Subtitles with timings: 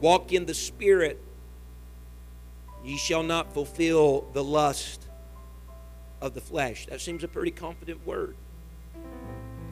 [0.00, 1.20] walk in the Spirit,
[2.84, 5.06] ye shall not fulfill the lust
[6.20, 6.86] of the flesh.
[6.86, 8.36] That seems a pretty confident word.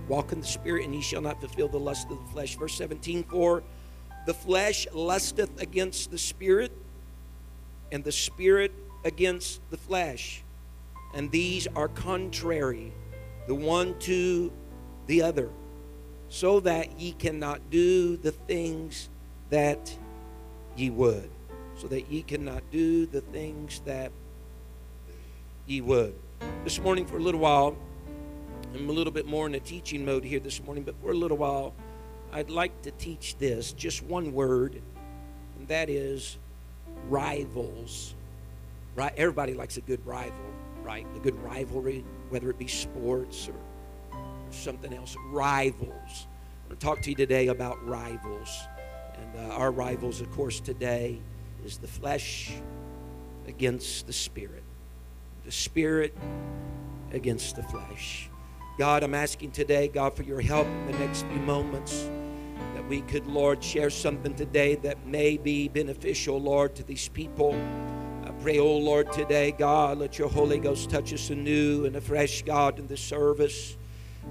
[0.09, 2.56] Walk in the Spirit, and ye shall not fulfill the lust of the flesh.
[2.56, 3.62] Verse 17, For
[4.27, 6.73] the flesh lusteth against the Spirit,
[7.92, 8.73] and the Spirit
[9.04, 10.42] against the flesh
[11.15, 12.92] and these are contrary
[13.46, 14.52] the one to
[15.06, 15.48] the other,
[16.29, 19.09] so that ye cannot do the things
[19.48, 19.96] that
[20.78, 21.30] ye would.
[21.77, 24.10] So that ye cannot do the things that
[25.66, 26.15] ye would.
[26.65, 27.76] This morning, for a little while,
[28.74, 31.15] I'm a little bit more in a teaching mode here this morning, but for a
[31.15, 31.74] little while,
[32.32, 34.80] I'd like to teach this just one word,
[35.59, 36.37] and that is
[37.09, 38.15] rivals.
[38.95, 39.12] Right?
[39.16, 40.49] Everybody likes a good rival
[40.88, 41.06] right?
[41.16, 45.15] A good rivalry, whether it be sports or, or something else.
[45.30, 46.26] Rivals.
[46.62, 48.49] I'm going to talk to you today about rivals.
[49.19, 51.21] And uh, our rivals, of course, today
[51.65, 52.52] is the flesh
[53.47, 54.63] against the spirit,
[55.45, 56.16] the spirit
[57.13, 58.30] against the flesh.
[58.79, 62.09] God, I'm asking today, God, for your help in the next few moments
[62.74, 67.55] that we could, Lord, share something today that may be beneficial, Lord, to these people
[68.28, 72.43] I pray, oh Lord, today, God, let your Holy Ghost touch us anew and afresh,
[72.43, 73.78] God, in this service.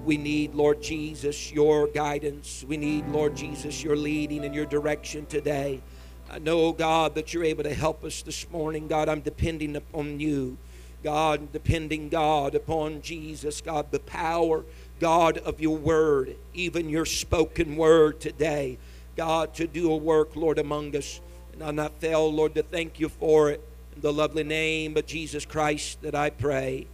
[0.06, 2.64] We need, Lord Jesus, your guidance.
[2.68, 5.82] We need, Lord Jesus, your leading and your direction today.
[6.30, 8.88] I know, oh God, that you're able to help us this morning.
[8.88, 10.58] God, I'm depending upon you.
[11.04, 14.66] God, depending, God, upon Jesus, God, the power,
[15.00, 18.78] God, of your word, even your spoken word today.
[19.16, 21.22] God, to do a work, Lord, among us.
[21.54, 23.62] And I not fail, Lord, to thank you for it.
[23.96, 26.88] In the lovely name of Jesus Christ that I pray.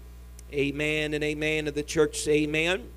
[0.54, 1.68] Amen and amen.
[1.68, 2.90] And the church say amen.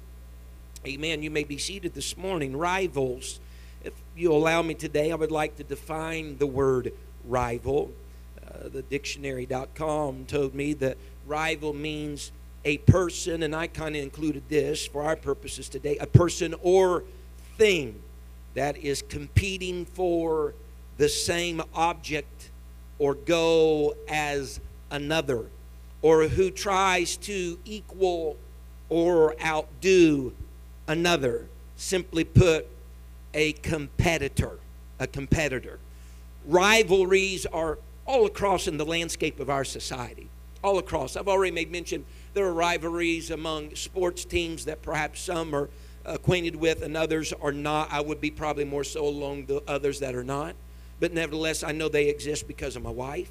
[0.87, 1.21] Amen.
[1.21, 2.57] You may be seated this morning.
[2.57, 3.41] Rivals.
[3.83, 6.93] If you allow me today, I would like to define the word
[7.25, 7.91] rival.
[8.47, 12.31] Uh, the dictionary.com told me that rival means
[12.65, 17.03] a person, and I kind of included this for our purposes today a person or
[17.59, 18.01] thing
[18.55, 20.55] that is competing for
[20.99, 22.51] the same object
[23.01, 24.61] or go as
[24.93, 25.47] another,
[26.01, 28.37] or who tries to equal
[28.89, 30.33] or outdo
[30.87, 31.47] another.
[31.77, 32.67] Simply put,
[33.35, 34.59] a competitor.
[34.99, 35.79] A competitor.
[36.47, 40.29] Rivalries are all across in the landscape of our society.
[40.63, 41.17] All across.
[41.17, 42.05] I've already made mention
[42.35, 45.69] there are rivalries among sports teams that perhaps some are
[46.05, 47.93] acquainted with and others are not.
[47.93, 50.55] I would be probably more so along the others that are not
[51.01, 53.31] but nevertheless, I know they exist because of my wife.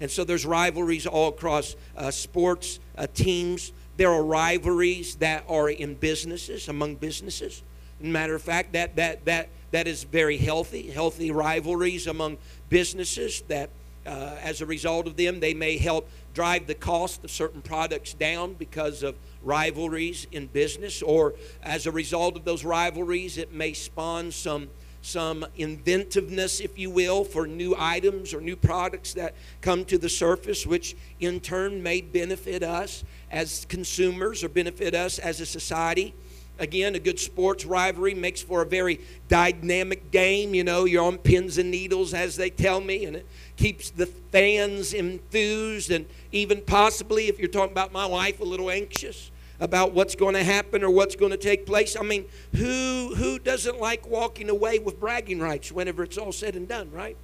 [0.00, 3.72] And so there's rivalries all across uh, sports uh, teams.
[3.96, 7.62] There are rivalries that are in businesses, among businesses.
[7.98, 12.36] Matter of fact, that, that, that, that is very healthy, healthy rivalries among
[12.68, 13.70] businesses that
[14.06, 18.14] uh, as a result of them, they may help drive the cost of certain products
[18.14, 23.72] down because of rivalries in business, or as a result of those rivalries, it may
[23.72, 24.68] spawn some
[25.06, 30.08] some inventiveness, if you will, for new items or new products that come to the
[30.08, 36.12] surface, which in turn may benefit us as consumers or benefit us as a society.
[36.58, 40.54] Again, a good sports rivalry makes for a very dynamic game.
[40.54, 44.06] You know, you're on pins and needles, as they tell me, and it keeps the
[44.06, 49.30] fans enthused and even possibly, if you're talking about my wife, a little anxious
[49.60, 51.96] about what's going to happen or what's going to take place.
[51.98, 56.54] I mean, who who doesn't like walking away with bragging rights whenever it's all said
[56.54, 57.16] and done, right?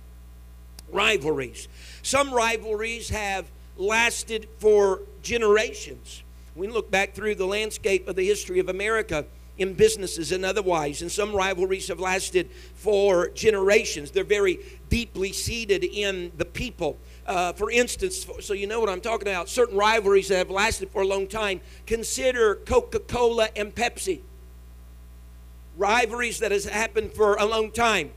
[0.91, 1.69] Rivalries.
[2.03, 3.47] Some rivalries have
[3.77, 6.23] lasted for generations.
[6.55, 9.25] We look back through the landscape of the history of America
[9.59, 11.03] in businesses and otherwise.
[11.03, 14.11] And some rivalries have lasted for generations.
[14.11, 14.59] They're very
[14.89, 16.99] deeply seated in the people.
[17.27, 20.91] Uh, for instance, so you know what I'm talking about, certain rivalries that have lasted
[20.91, 21.61] for a long time.
[21.87, 24.21] Consider Coca Cola and Pepsi.
[25.77, 28.11] Rivalries that has happened for a long time.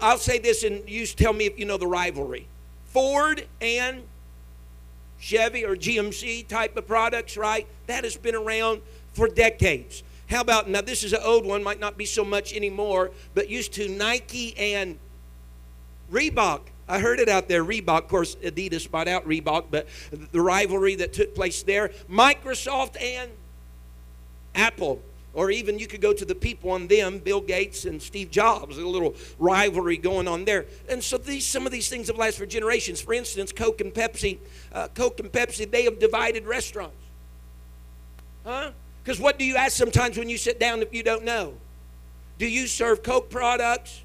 [0.00, 2.46] I'll say this and you tell me if you know the rivalry.
[2.86, 4.02] Ford and
[5.18, 7.66] Chevy or GMC type of products, right?
[7.86, 8.82] That has been around
[9.12, 10.02] for decades.
[10.28, 10.80] How about now?
[10.80, 14.56] This is an old one, might not be so much anymore, but used to Nike
[14.56, 14.98] and
[16.10, 16.60] Reebok.
[16.90, 17.64] I heard it out there.
[17.64, 19.86] Reebok, of course, Adidas bought out Reebok, but
[20.32, 21.90] the rivalry that took place there.
[22.10, 23.30] Microsoft and
[24.54, 25.00] Apple.
[25.32, 28.78] Or even you could go to the people on them, Bill Gates and Steve Jobs,
[28.78, 30.66] a little rivalry going on there.
[30.88, 33.00] And so these, some of these things have lasted for generations.
[33.00, 34.38] For instance, Coke and Pepsi,
[34.72, 36.96] uh, Coke and Pepsi, they have divided restaurants.
[38.44, 38.72] Huh?
[39.04, 41.54] Because what do you ask sometimes when you sit down if you don't know?
[42.38, 44.02] Do you serve Coke products,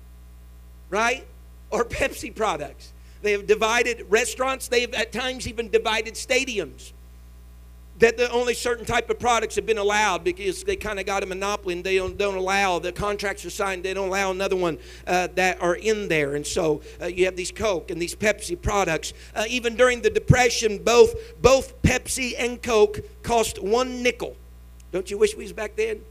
[0.92, 1.26] right?
[1.72, 2.94] Or Pepsi products?
[3.22, 4.68] They have divided restaurants.
[4.68, 6.94] They have at times even divided stadiums.
[8.00, 11.24] That the only certain type of products have been allowed because they kind of got
[11.24, 14.58] a monopoly and they don't, don't allow the contracts are signed they don't allow another
[14.58, 14.78] one
[15.08, 16.36] uh, that are in there.
[16.36, 19.14] And so uh, you have these coke and these pepsi products.
[19.34, 24.36] Uh, even during the depression both both pepsi and coke cost one nickel.
[24.92, 26.02] Don't you wish we was back then?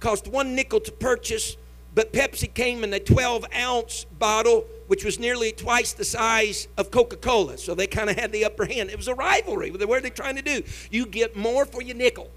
[0.00, 1.56] Cost one nickel to purchase
[1.96, 6.90] but pepsi came in a 12 ounce bottle which was nearly twice the size of
[6.90, 7.56] Coca Cola.
[7.56, 8.90] So they kind of had the upper hand.
[8.90, 9.70] It was a rivalry.
[9.70, 10.62] What are they trying to do?
[10.90, 12.30] You get more for your nickel.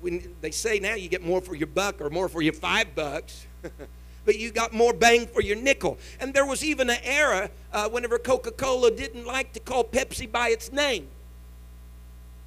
[0.00, 2.94] When they say now you get more for your buck or more for your five
[2.94, 3.46] bucks.
[4.24, 5.98] but you got more bang for your nickel.
[6.18, 10.32] And there was even an era uh, whenever Coca Cola didn't like to call Pepsi
[10.32, 11.08] by its name.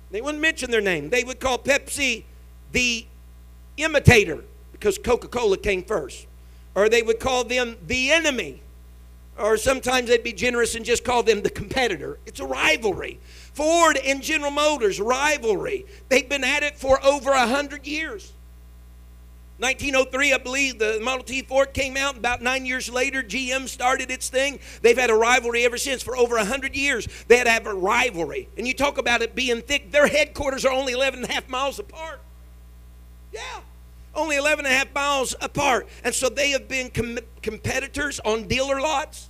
[0.09, 1.12] They wouldn't mention their name.
[1.12, 2.24] They would call Pepsi
[2.71, 3.06] the
[3.77, 6.25] imitator because Coca Cola came first.
[6.77, 8.62] Or they would call them the enemy
[9.35, 12.19] or sometimes they'd be generous and just call them the competitor.
[12.27, 13.19] It's a rivalry.
[13.53, 15.88] Ford and General Motors, rivalry.
[16.09, 18.33] They've been at it for over a 100 years.
[19.57, 22.15] 1903, I believe, the Model T Ford came out.
[22.15, 24.59] About nine years later, GM started its thing.
[24.83, 26.03] They've had a rivalry ever since.
[26.03, 28.50] For over 100 years, they had to have a rivalry.
[28.56, 31.50] And you talk about it being thick, their headquarters are only 11 and a half
[31.50, 32.21] miles apart.
[33.33, 33.62] Yeah
[34.18, 35.88] only 11 and a half miles apart.
[36.04, 39.30] And so they have been com- competitors on dealer lots,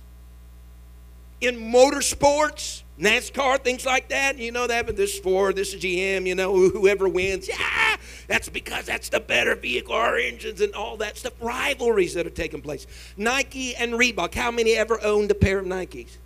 [1.40, 4.38] in motorsports, NASCAR, things like that.
[4.38, 7.48] You know that, but this is Ford, this is GM, you know, whoever wins.
[7.48, 7.96] Yeah,
[8.26, 11.34] that's because that's the better vehicle, our engines and all that stuff.
[11.40, 12.86] Rivalries that are taking place.
[13.16, 14.34] Nike and Reebok.
[14.34, 16.16] How many ever owned a pair of Nikes?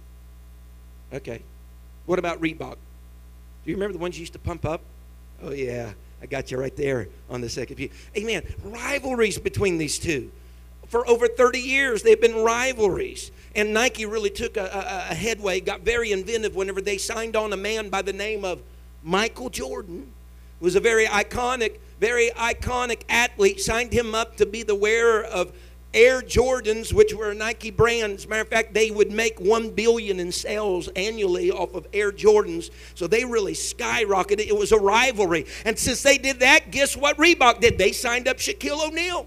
[1.12, 1.42] Okay.
[2.06, 2.76] What about Reebok?
[3.64, 4.80] Do you remember the ones you used to pump up?
[5.42, 5.92] Oh, yeah.
[6.22, 7.90] I got you right there on the second view.
[8.16, 8.44] Amen.
[8.62, 10.30] Rivalries between these two.
[10.86, 13.32] For over 30 years, they've been rivalries.
[13.56, 17.52] And Nike really took a, a, a headway, got very inventive whenever they signed on
[17.52, 18.62] a man by the name of
[19.02, 20.12] Michael Jordan.
[20.60, 23.60] Who was a very iconic, very iconic athlete.
[23.60, 25.52] Signed him up to be the wearer of
[25.94, 28.26] Air Jordans, which were Nike brands.
[28.26, 32.70] Matter of fact, they would make one billion in sales annually off of Air Jordans.
[32.94, 34.46] So they really skyrocketed.
[34.46, 35.46] It was a rivalry.
[35.64, 37.78] And since they did that, guess what Reebok did?
[37.78, 39.26] They signed up Shaquille O'Neal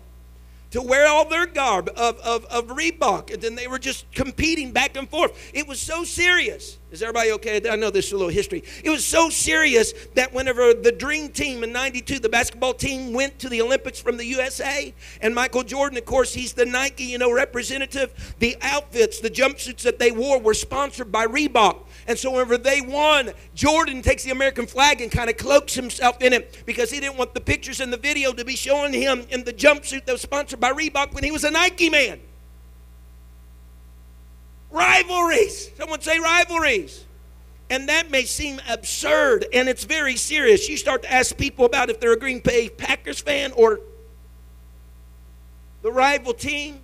[0.76, 3.34] to wear all their garb of, of, of Reebok.
[3.34, 5.32] And then they were just competing back and forth.
[5.54, 6.80] It was so serious.
[6.92, 7.62] Is everybody okay?
[7.70, 8.62] I know this is a little history.
[8.84, 13.40] It was so serious that whenever the Dream Team in 92, the basketball team, went
[13.40, 17.18] to the Olympics from the USA, and Michael Jordan, of course, he's the Nike, you
[17.18, 21.86] know, representative, the outfits, the jumpsuits that they wore were sponsored by Reebok.
[22.08, 26.22] And so whenever they won, Jordan takes the American flag and kind of cloaks himself
[26.22, 29.26] in it because he didn't want the pictures in the video to be showing him
[29.30, 32.20] in the jumpsuit that was sponsored by Reebok when he was a Nike man.
[34.70, 35.72] Rivalries.
[35.78, 37.06] Someone say rivalries.
[37.70, 40.70] And that may seem absurd, and it's very serious.
[40.70, 43.80] You start to ask people about if they're a Green Bay Packers fan or
[45.82, 46.82] the rival team.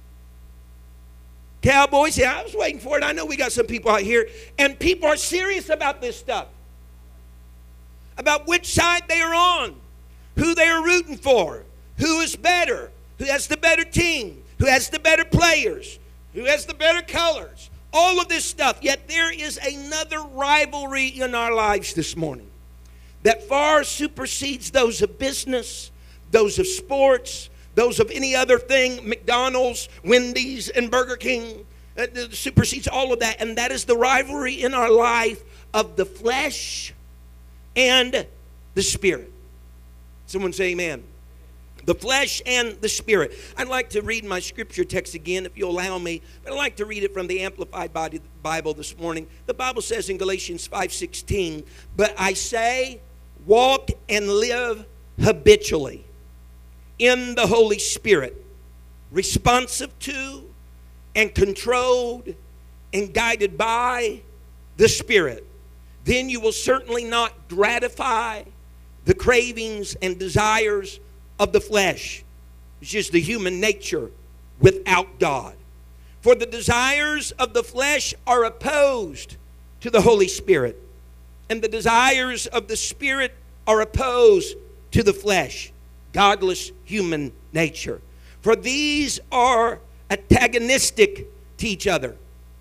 [1.61, 3.03] Cowboys, yeah, I was waiting for it.
[3.03, 4.27] I know we got some people out here,
[4.57, 6.47] and people are serious about this stuff.
[8.17, 9.75] About which side they are on,
[10.35, 11.63] who they are rooting for,
[11.97, 15.99] who is better, who has the better team, who has the better players,
[16.33, 18.79] who has the better colors, all of this stuff.
[18.81, 22.47] Yet there is another rivalry in our lives this morning
[23.23, 25.91] that far supersedes those of business,
[26.31, 31.65] those of sports, those of any other thing, McDonald's, Wendy's, and Burger King,
[31.97, 33.41] uh, supersedes all of that.
[33.41, 36.93] And that is the rivalry in our life of the flesh
[37.75, 38.25] and
[38.73, 39.31] the spirit.
[40.25, 41.03] Someone say amen.
[41.85, 43.33] The flesh and the spirit.
[43.57, 46.21] I'd like to read my scripture text again, if you'll allow me.
[46.43, 47.91] But I'd like to read it from the Amplified
[48.43, 49.27] Bible this morning.
[49.47, 51.63] The Bible says in Galatians 5:16,
[51.95, 53.01] "But I say,
[53.45, 54.85] walk and live
[55.19, 56.05] habitually."
[57.01, 58.45] In the Holy Spirit,
[59.09, 60.43] responsive to
[61.15, 62.35] and controlled
[62.93, 64.21] and guided by
[64.77, 65.43] the Spirit,
[66.03, 68.43] then you will certainly not gratify
[69.05, 70.99] the cravings and desires
[71.39, 72.23] of the flesh,
[72.79, 74.11] which is the human nature
[74.59, 75.55] without God.
[76.21, 79.37] For the desires of the flesh are opposed
[79.79, 80.79] to the Holy Spirit,
[81.49, 83.33] and the desires of the Spirit
[83.65, 84.55] are opposed
[84.91, 85.71] to the flesh,
[86.13, 88.01] godless human nature.
[88.41, 91.27] For these are antagonistic
[91.57, 92.17] to each other,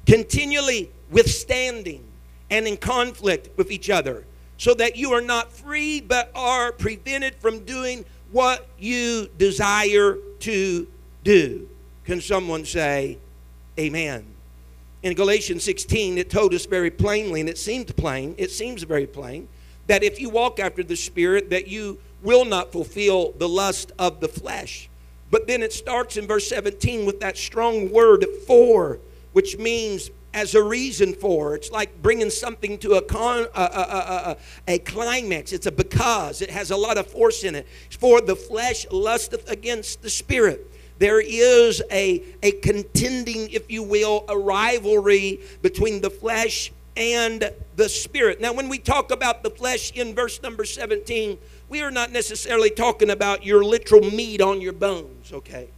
[0.06, 2.04] continually withstanding
[2.50, 4.24] and in conflict with each other,
[4.58, 10.86] so that you are not free but are prevented from doing what you desire to
[11.24, 11.68] do.
[12.04, 13.18] Can someone say,
[13.78, 14.26] Amen?
[15.02, 19.06] In Galatians 16, it told us very plainly, and it seemed plain, it seems very
[19.06, 19.48] plain,
[19.86, 24.20] that if you walk after the Spirit, that you will not fulfill the lust of
[24.20, 24.88] the flesh.
[25.30, 28.98] But then it starts in verse 17 with that strong word for,
[29.32, 31.54] which means as a reason for.
[31.54, 34.36] It's like bringing something to a, con, a, a,
[34.68, 35.52] a, climax.
[35.52, 36.42] It's a because.
[36.42, 37.66] It has a lot of force in it.
[37.98, 40.66] For the flesh lusteth against the spirit.
[40.98, 47.88] There is a, a contending, if you will, a rivalry between the flesh and the
[47.88, 48.40] spirit.
[48.40, 51.38] Now, when we talk about the flesh in verse number 17,
[51.70, 55.68] we are not necessarily talking about your literal meat on your bones, okay?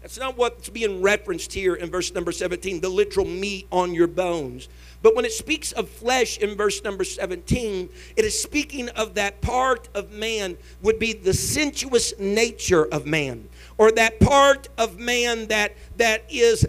[0.00, 4.08] That's not what's being referenced here in verse number 17, the literal meat on your
[4.08, 4.68] bones.
[5.02, 9.42] But when it speaks of flesh in verse number 17, it is speaking of that
[9.42, 15.48] part of man would be the sensuous nature of man, or that part of man
[15.48, 16.66] that, that is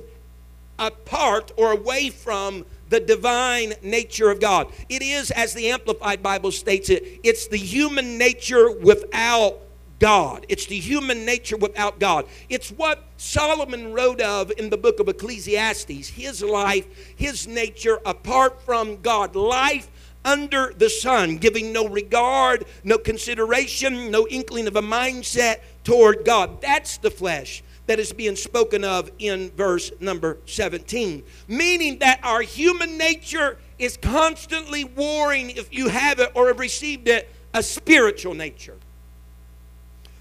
[0.78, 4.72] apart or away from the divine nature of God.
[4.88, 9.58] It is, as the Amplified Bible states it, it's the human nature without
[9.98, 10.46] God.
[10.48, 12.28] It's the human nature without God.
[12.50, 16.86] It's what Solomon wrote of in the book of Ecclesiastes his life,
[17.16, 19.36] his nature apart from God.
[19.36, 19.90] Life
[20.24, 26.62] under the sun, giving no regard, no consideration, no inkling of a mindset toward God.
[26.62, 31.24] That's the flesh that is being spoken of in verse number 17.
[31.48, 37.08] Meaning that our human nature is constantly warring, if you have it or have received
[37.08, 38.78] it, a spiritual nature.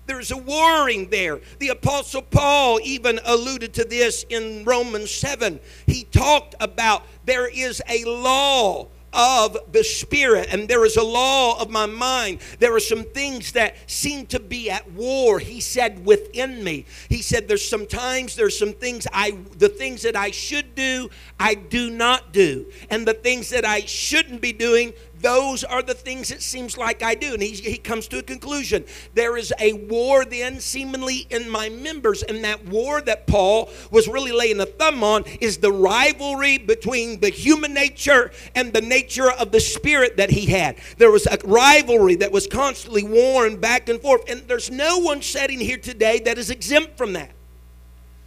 [0.07, 1.41] There's a warring there.
[1.61, 5.61] The Apostle Paul even alluded to this in Romans 7.
[5.87, 11.61] He talked about there is a law of the Spirit, and there is a law
[11.61, 12.41] of my mind.
[12.59, 16.87] There are some things that seem to be at war, he said, within me.
[17.09, 21.55] He said, There's sometimes there's some things I the things that I should do, I
[21.55, 22.67] do not do.
[22.91, 24.93] And the things that I shouldn't be doing,
[25.23, 27.35] those are the things it seems like I do.
[27.35, 28.85] And he, he comes to a conclusion.
[29.15, 32.23] There is a war then, seemingly, in my members.
[32.23, 37.21] And that war that Paul was really laying a thumb on is the rivalry between
[37.21, 40.77] the human nature and the nature of the spirit that he had.
[40.99, 44.29] There was a rivalry that was constantly worn back and forth.
[44.29, 47.31] And there's no one sitting here today that is exempt from that.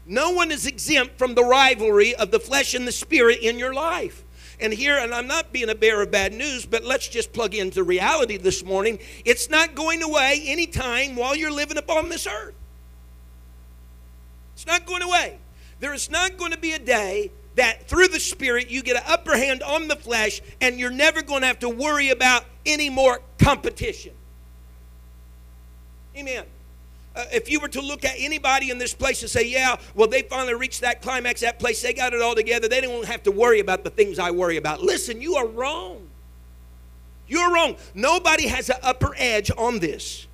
[0.06, 3.74] No one is exempt from the rivalry of the flesh and the spirit in your
[3.74, 4.25] life.
[4.60, 7.54] And here, and I'm not being a bearer of bad news, but let's just plug
[7.54, 9.00] into reality this morning.
[9.26, 12.56] It's not going away anytime while you're living upon this earth.
[14.54, 15.38] It's not going away.
[15.80, 19.04] There is not going to be a day that through the Spirit you get an
[19.08, 22.90] upper hand on the flesh and you're never going to have to worry about any
[22.90, 24.14] more competition.
[26.18, 26.46] Amen
[27.16, 30.08] uh, if you were to look at anybody in this place and say, yeah, well,
[30.08, 33.24] they finally reached that climax, that place, they got it all together, they don't have
[33.24, 34.82] to worry about the things I worry about.
[34.82, 36.08] Listen, you are wrong.
[37.28, 37.78] You're wrong.
[37.94, 40.28] Nobody has an upper edge on this.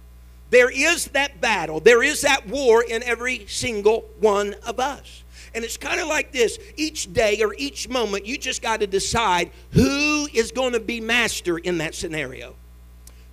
[0.49, 5.23] There is that battle, there is that war in every single one of us.
[5.53, 8.87] And it's kind of like this each day or each moment, you just got to
[8.87, 12.55] decide who is going to be master in that scenario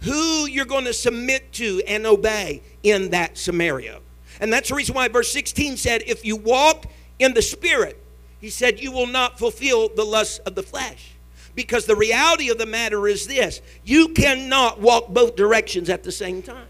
[0.02, 4.00] who you're going to submit to and obey in that scenario.
[4.40, 6.87] And that's the reason why verse 16 said, If you walk
[7.19, 8.02] in the Spirit,
[8.40, 11.14] he said, you will not fulfill the lusts of the flesh.
[11.55, 16.12] Because the reality of the matter is this you cannot walk both directions at the
[16.12, 16.69] same time.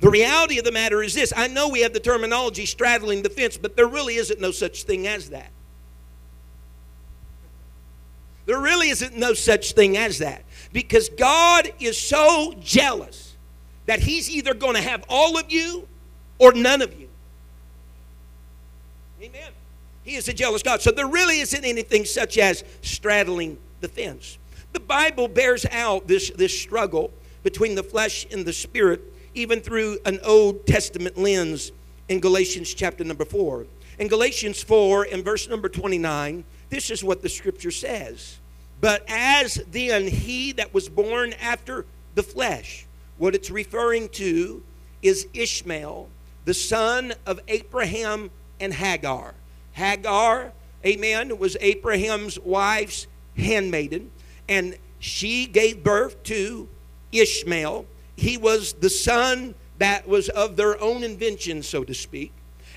[0.00, 3.30] The reality of the matter is this I know we have the terminology straddling the
[3.30, 5.50] fence, but there really isn't no such thing as that.
[8.46, 10.44] There really isn't no such thing as that.
[10.76, 13.34] Because God is so jealous
[13.86, 15.88] that He's either going to have all of you
[16.38, 17.08] or none of you.
[19.22, 19.52] Amen.
[20.04, 20.82] He is a jealous God.
[20.82, 24.36] So there really isn't anything such as straddling the fence.
[24.74, 27.10] The Bible bears out this, this struggle
[27.42, 29.00] between the flesh and the spirit,
[29.32, 31.72] even through an Old Testament lens
[32.10, 33.64] in Galatians chapter number 4.
[33.98, 38.40] In Galatians 4 and verse number 29, this is what the scripture says.
[38.80, 42.86] But as then he that was born after the flesh,
[43.18, 44.62] what it's referring to
[45.02, 46.08] is Ishmael,
[46.44, 48.30] the son of Abraham
[48.60, 49.34] and Hagar.
[49.72, 50.52] Hagar,
[50.84, 53.06] amen, was Abraham's wife's
[53.36, 54.10] handmaiden,
[54.48, 56.68] and she gave birth to
[57.12, 57.86] Ishmael.
[58.16, 62.32] He was the son that was of their own invention, so to speak.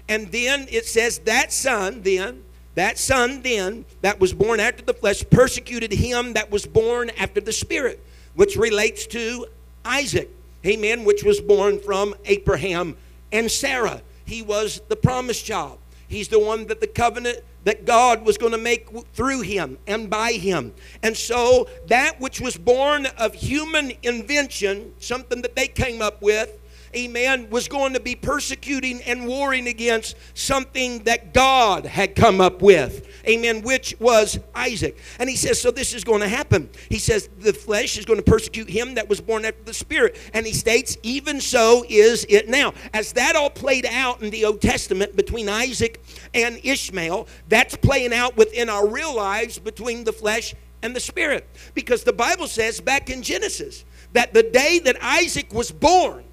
[0.08, 2.44] And then it says that son, then,
[2.76, 7.42] that son then, that was born after the flesh, persecuted him that was born after
[7.42, 8.04] the spirit,
[8.36, 9.48] which relates to
[9.84, 10.30] Isaac,
[10.66, 12.96] amen, which was born from Abraham
[13.32, 14.02] and Sarah.
[14.26, 15.80] He was the promised child.
[16.08, 20.10] He's the one that the covenant that God was going to make through him and
[20.10, 20.74] by him.
[21.04, 26.59] And so that which was born of human invention, something that they came up with,
[26.96, 32.62] amen, was going to be persecuting and warring against something that God had come up
[32.62, 34.98] with, amen, which was Isaac.
[35.20, 36.70] And he says, So this is going to happen.
[36.90, 40.18] He says, The flesh is going to persecute him that was born after the Spirit.
[40.34, 42.74] And he states, Even so is it now.
[42.94, 46.04] As that all played out in the Old Testament between Isaac
[46.34, 51.48] and Ishmael, that's playing out within our real lives between the flesh and the Spirit.
[51.74, 56.24] Because the Bible says back in Genesis that the day that Isaac was born,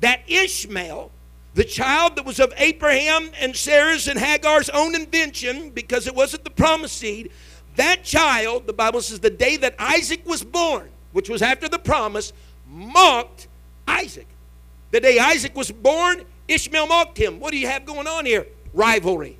[0.00, 1.10] that Ishmael,
[1.54, 6.44] the child that was of Abraham and Sarah's and Hagar's own invention, because it wasn't
[6.44, 7.30] the promised seed,
[7.76, 11.78] that child, the Bible says, the day that Isaac was born, which was after the
[11.78, 12.32] promise,
[12.68, 13.48] mocked
[13.86, 14.26] Isaac.
[14.90, 17.40] The day Isaac was born, Ishmael mocked him.
[17.40, 18.46] What do you have going on here?
[18.72, 19.38] Rivalry.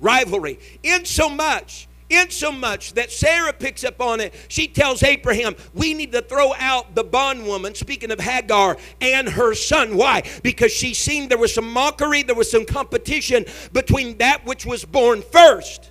[0.00, 0.58] Rivalry.
[0.82, 4.34] In so much insomuch that Sarah picks up on it.
[4.48, 9.54] She tells Abraham, We need to throw out the bondwoman, speaking of Hagar, and her
[9.54, 9.96] son.
[9.96, 10.22] Why?
[10.42, 14.84] Because she seen there was some mockery, there was some competition between that which was
[14.84, 15.90] born first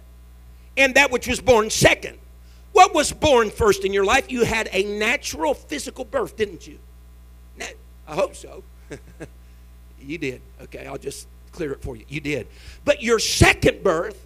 [0.77, 2.17] and that which was born second.
[2.71, 4.31] What was born first in your life?
[4.31, 6.79] You had a natural physical birth, didn't you?
[8.09, 8.63] I hope so.
[10.01, 10.41] you did.
[10.63, 12.05] Okay, I'll just clear it for you.
[12.09, 12.47] You did.
[12.83, 14.25] But your second birth,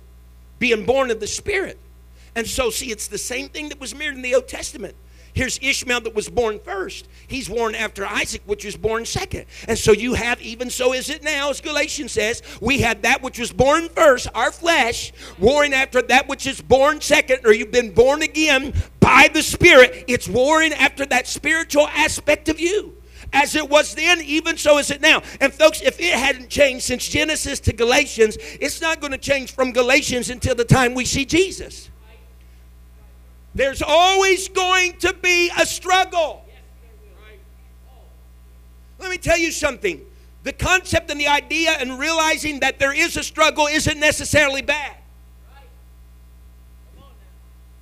[0.63, 1.77] being born of the Spirit,
[2.35, 4.95] and so, see, it's the same thing that was mirrored in the Old Testament.
[5.33, 7.09] Here's Ishmael that was born first.
[7.27, 9.45] He's born after Isaac, which was born second.
[9.67, 13.21] And so you have, even so is it now, as Galatians says, we have that
[13.21, 17.71] which was born first, our flesh, warring after that which is born second, or you've
[17.71, 20.05] been born again by the Spirit.
[20.07, 22.95] It's warring after that spiritual aspect of you.
[23.33, 25.23] As it was then, even so is it now.
[25.41, 29.51] And folks, if it hadn't changed since Genesis to Galatians, it's not going to change
[29.51, 31.89] from Galatians until the time we see Jesus.
[33.55, 36.45] There's always going to be a struggle.
[38.99, 40.01] Let me tell you something.
[40.43, 44.95] The concept and the idea and realizing that there is a struggle isn't necessarily bad.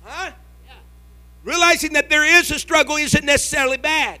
[0.02, 0.32] Huh?
[1.44, 4.20] Realizing that there is a struggle isn't necessarily bad.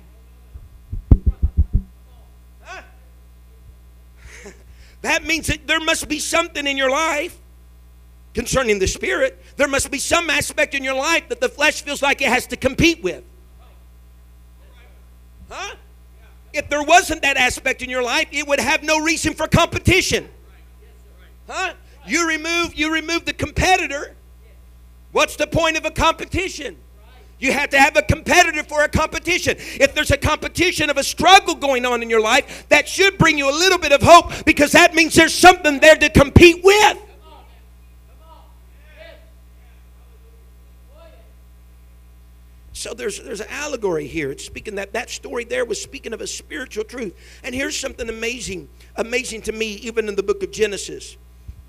[5.02, 7.38] That means that there must be something in your life
[8.34, 12.02] concerning the spirit there must be some aspect in your life that the flesh feels
[12.02, 13.22] like it has to compete with.
[15.48, 15.74] Huh?
[16.52, 20.28] If there wasn't that aspect in your life, it would have no reason for competition.
[21.48, 21.74] Huh?
[22.06, 24.14] You remove you remove the competitor.
[25.12, 26.76] What's the point of a competition?
[27.42, 29.56] You have to have a competitor for a competition.
[29.58, 33.36] If there's a competition of a struggle going on in your life, that should bring
[33.36, 36.98] you a little bit of hope because that means there's something there to compete with.
[42.74, 44.30] So there's there's an allegory here.
[44.30, 47.12] It's speaking that that story there was speaking of a spiritual truth.
[47.42, 51.16] And here's something amazing, amazing to me, even in the book of Genesis.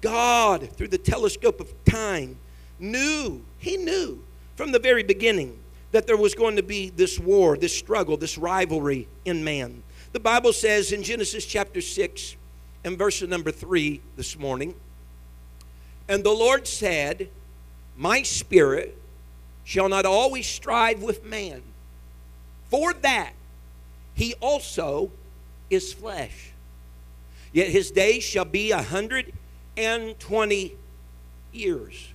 [0.01, 2.37] God, through the telescope of time,
[2.77, 4.23] knew, he knew
[4.55, 5.61] from the very beginning
[5.93, 9.83] that there was going to be this war, this struggle, this rivalry in man.
[10.11, 12.35] The Bible says in Genesis chapter 6
[12.83, 14.75] and verse number 3 this morning,
[16.09, 17.29] and the Lord said,
[17.95, 18.97] My spirit
[19.63, 21.61] shall not always strive with man,
[22.69, 23.33] for that
[24.15, 25.11] he also
[25.69, 26.51] is flesh.
[27.51, 29.31] Yet his days shall be a hundred
[29.77, 30.75] and twenty
[31.51, 32.13] years.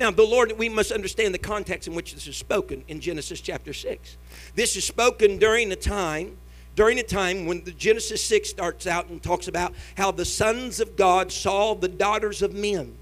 [0.00, 3.40] Now, the Lord, we must understand the context in which this is spoken in Genesis
[3.40, 4.16] chapter 6.
[4.54, 6.36] This is spoken during a time,
[6.74, 10.80] during a time when the Genesis 6 starts out and talks about how the sons
[10.80, 12.96] of God saw the daughters of men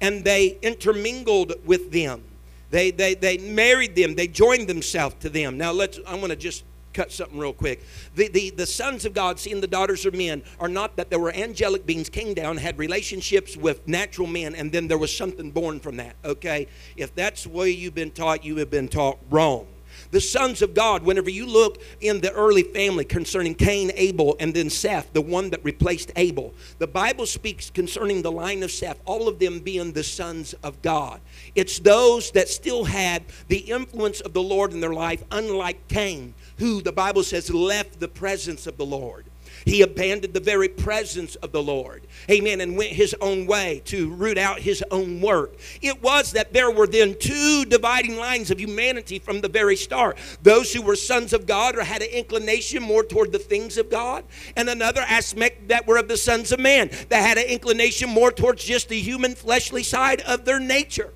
[0.00, 2.22] and they intermingled with them
[2.70, 4.14] they, they, they married them.
[4.14, 5.56] They joined themselves to them.
[5.56, 6.64] Now, let's, I want to just
[6.96, 7.84] cut something real quick.
[8.14, 11.20] The, the, the sons of God, seeing the daughters of men, are not that there
[11.20, 15.50] were angelic beings came down, had relationships with natural men, and then there was something
[15.50, 16.66] born from that, okay?
[16.96, 19.66] If that's the way you've been taught, you have been taught wrong.
[20.10, 24.54] the sons of God, whenever you look in the early family concerning Cain, Abel, and
[24.54, 29.00] then Seth, the one that replaced Abel, the Bible speaks concerning the line of Seth,
[29.04, 31.20] all of them being the sons of God.
[31.54, 36.34] It's those that still had the influence of the Lord in their life, unlike Cain,
[36.58, 39.26] who the Bible says left the presence of the Lord.
[39.64, 42.06] He abandoned the very presence of the Lord.
[42.30, 42.60] Amen.
[42.60, 45.56] And went his own way to root out his own work.
[45.82, 50.18] It was that there were then two dividing lines of humanity from the very start
[50.42, 53.90] those who were sons of God or had an inclination more toward the things of
[53.90, 58.08] God, and another aspect that were of the sons of man that had an inclination
[58.08, 61.12] more towards just the human fleshly side of their nature.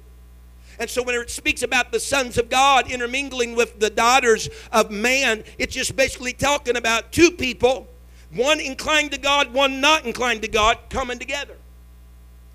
[0.81, 4.91] And so when it speaks about the sons of God intermingling with the daughters of
[4.91, 7.87] man, it's just basically talking about two people
[8.33, 11.57] one inclined to God, one not inclined to God, coming together.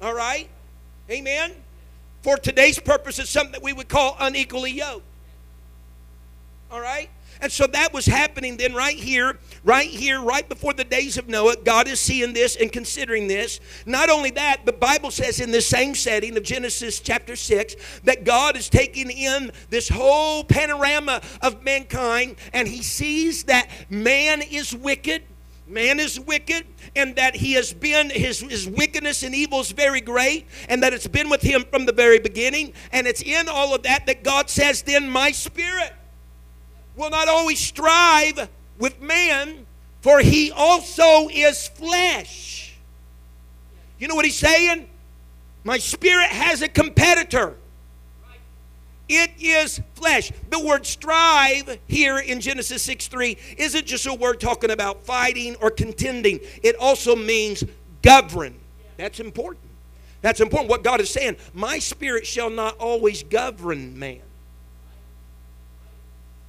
[0.02, 0.48] All right?
[1.10, 1.52] Amen?
[2.22, 5.04] For today's purpose, it's something that we would call unequally yoked.
[6.76, 7.10] All right?
[7.40, 11.30] And so that was happening then right here, right here, right before the days of
[11.30, 11.56] Noah.
[11.64, 13.62] God is seeing this and considering this.
[13.86, 18.26] Not only that, the Bible says in the same setting of Genesis chapter 6 that
[18.26, 24.76] God is taking in this whole panorama of mankind and he sees that man is
[24.76, 25.24] wicked
[25.68, 26.64] man is wicked
[26.96, 30.94] and that he has been his, his wickedness and evil is very great and that
[30.94, 34.24] it's been with him from the very beginning and it's in all of that that
[34.24, 35.92] god says then my spirit
[36.96, 39.66] will not always strive with man
[40.02, 42.76] for he also is flesh
[44.00, 44.88] you know what he's saying
[45.64, 47.56] my spirit has a competitor
[49.08, 50.32] it is flesh.
[50.50, 55.56] The word strive here in Genesis 6 3 isn't just a word talking about fighting
[55.62, 57.64] or contending, it also means
[58.02, 58.56] govern.
[58.98, 59.64] That's important.
[60.22, 60.70] That's important.
[60.70, 64.22] What God is saying, my spirit shall not always govern man.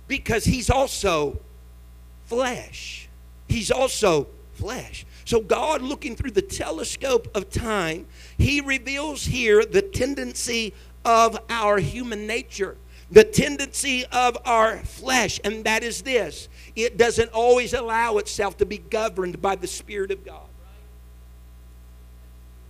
[0.08, 1.40] Because he's also
[2.26, 3.08] flesh.
[3.48, 5.06] He's also flesh.
[5.24, 8.06] So, God, looking through the telescope of time,
[8.38, 10.72] He reveals here the tendency
[11.04, 12.76] of our human nature,
[13.10, 18.66] the tendency of our flesh, and that is this it doesn't always allow itself to
[18.66, 20.48] be governed by the Spirit of God.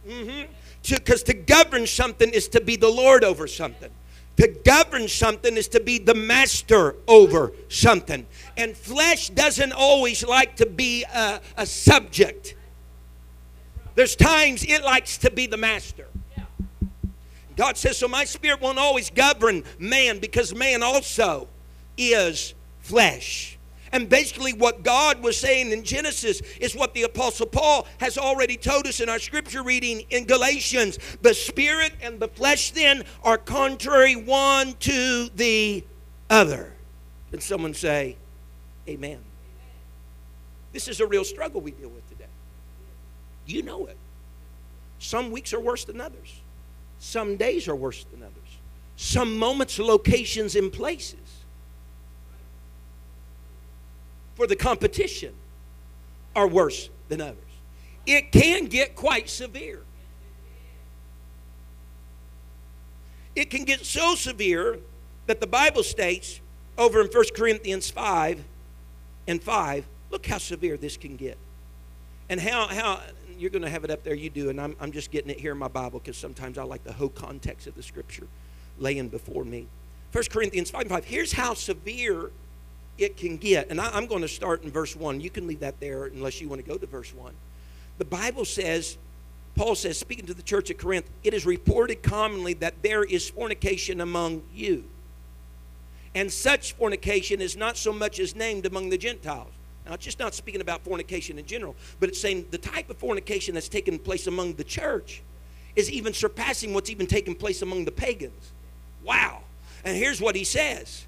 [0.08, 0.50] Mm-hmm.
[0.88, 3.90] Because to, to govern something is to be the Lord over something.
[4.36, 8.26] To govern something is to be the master over something.
[8.56, 12.54] And flesh doesn't always like to be a, a subject.
[13.94, 16.06] There's times it likes to be the master.
[17.56, 21.48] God says, So my spirit won't always govern man because man also
[21.96, 23.55] is flesh.
[23.96, 28.58] And basically, what God was saying in Genesis is what the Apostle Paul has already
[28.58, 30.98] told us in our scripture reading in Galatians.
[31.22, 35.82] The spirit and the flesh then are contrary one to the
[36.28, 36.74] other.
[37.30, 38.18] Can someone say,
[38.86, 39.20] Amen?
[40.74, 42.28] This is a real struggle we deal with today.
[43.46, 43.96] You know it.
[44.98, 46.42] Some weeks are worse than others.
[46.98, 48.58] Some days are worse than others.
[48.96, 51.25] Some moments, locations, and places
[54.36, 55.34] for the competition
[56.36, 57.38] are worse than others.
[58.06, 59.82] It can get quite severe.
[63.34, 64.78] It can get so severe
[65.26, 66.40] that the Bible states
[66.78, 68.44] over in 1 Corinthians 5
[69.26, 71.36] and 5, look how severe this can get.
[72.28, 73.00] And how, how
[73.36, 75.40] you're going to have it up there, you do, and I'm, I'm just getting it
[75.40, 78.26] here in my Bible because sometimes I like the whole context of the scripture
[78.78, 79.66] laying before me.
[80.12, 81.04] 1 Corinthians 5 and 5.
[81.04, 82.30] Here's how severe
[82.98, 83.70] it can get.
[83.70, 85.20] And I, am going to start in verse 1.
[85.20, 87.32] You can leave that there unless you want to go to verse 1.
[87.98, 88.96] The Bible says,
[89.54, 93.28] Paul says, speaking to the church at Corinth, it is reported commonly that there is
[93.28, 94.84] fornication among you.
[96.14, 99.52] And such fornication is not so much as named among the Gentiles.
[99.86, 102.96] Now, it's just not speaking about fornication in general, but it's saying the type of
[102.96, 105.22] fornication that's taken place among the church
[105.76, 108.52] is even surpassing what's even taken place among the pagans.
[109.04, 109.42] Wow.
[109.84, 111.06] And here's what he says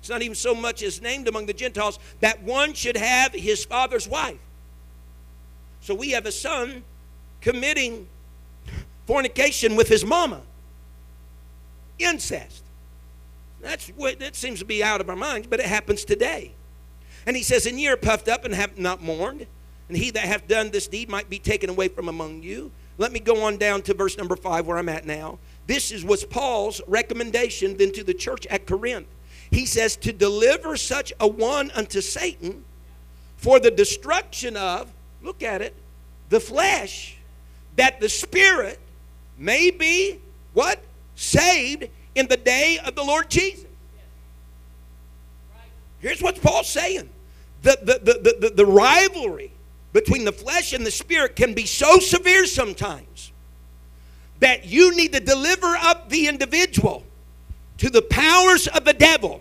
[0.00, 3.64] it's not even so much as named among the Gentiles that one should have his
[3.64, 4.38] father's wife.
[5.80, 6.84] So we have a son
[7.40, 8.08] committing
[9.06, 10.42] fornication with his mama.
[11.98, 12.62] Incest.
[13.60, 16.52] That's what that seems to be out of our minds, but it happens today.
[17.26, 19.46] And he says, And ye are puffed up and have not mourned,
[19.88, 22.70] and he that hath done this deed might be taken away from among you.
[22.98, 25.38] Let me go on down to verse number five, where I'm at now.
[25.66, 29.06] This is was Paul's recommendation then to the church at Corinth.
[29.50, 32.64] He says, To deliver such a one unto Satan
[33.36, 35.74] for the destruction of, look at it,
[36.28, 37.16] the flesh,
[37.76, 38.78] that the spirit
[39.38, 40.18] may be
[40.52, 40.82] what?
[41.14, 43.64] Saved in the day of the Lord Jesus.
[46.00, 47.08] Here's what Paul's saying
[47.62, 49.52] the, the, the, the, the rivalry
[49.92, 53.32] between the flesh and the spirit can be so severe sometimes
[54.40, 57.04] that you need to deliver up the individual
[57.78, 59.40] to the powers of the devil.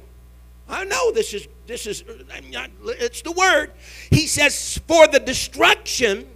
[0.69, 3.71] I know this is this is it's the word.
[4.09, 6.27] He says for the destruction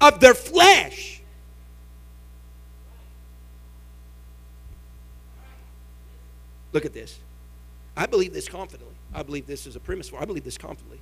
[0.00, 1.22] of their flesh.
[6.72, 7.20] Look at this.
[7.96, 8.96] I believe this confidently.
[9.14, 10.20] I believe this is a premise for.
[10.20, 11.00] I believe this confidently.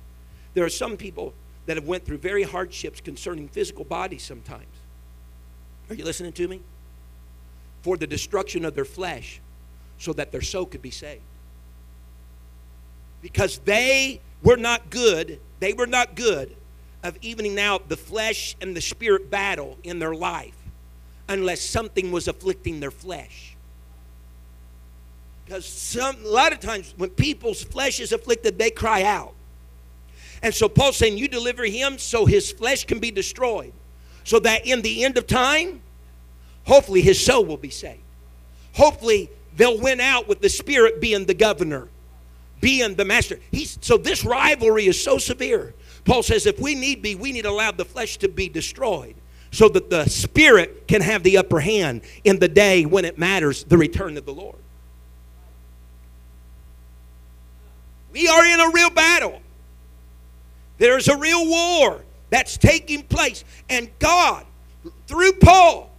[0.53, 1.33] There are some people
[1.65, 4.65] that have went through very hardships concerning physical bodies sometimes.
[5.89, 6.61] Are you listening to me?
[7.81, 9.41] For the destruction of their flesh
[10.03, 11.21] so that their soul could be saved.
[13.21, 16.53] Because they were not good, they were not good
[17.03, 20.57] of evening out the flesh and the spirit battle in their life
[21.29, 23.55] unless something was afflicting their flesh.
[25.45, 29.33] Because some a lot of times when people's flesh is afflicted, they cry out.
[30.41, 33.71] And so Paul's saying, You deliver him so his flesh can be destroyed.
[34.25, 35.81] So that in the end of time,
[36.65, 38.01] hopefully his soul will be saved.
[38.73, 41.89] Hopefully they'll win out with the Spirit being the governor,
[42.61, 43.39] being the master.
[43.51, 45.73] He's, so this rivalry is so severe.
[46.05, 49.15] Paul says, if we need be, we need to allow the flesh to be destroyed
[49.51, 53.63] so that the Spirit can have the upper hand in the day when it matters,
[53.63, 54.57] the return of the Lord.
[58.11, 59.41] We are in a real battle.
[60.77, 63.43] There's a real war that's taking place.
[63.69, 64.45] And God,
[65.07, 65.91] through Paul,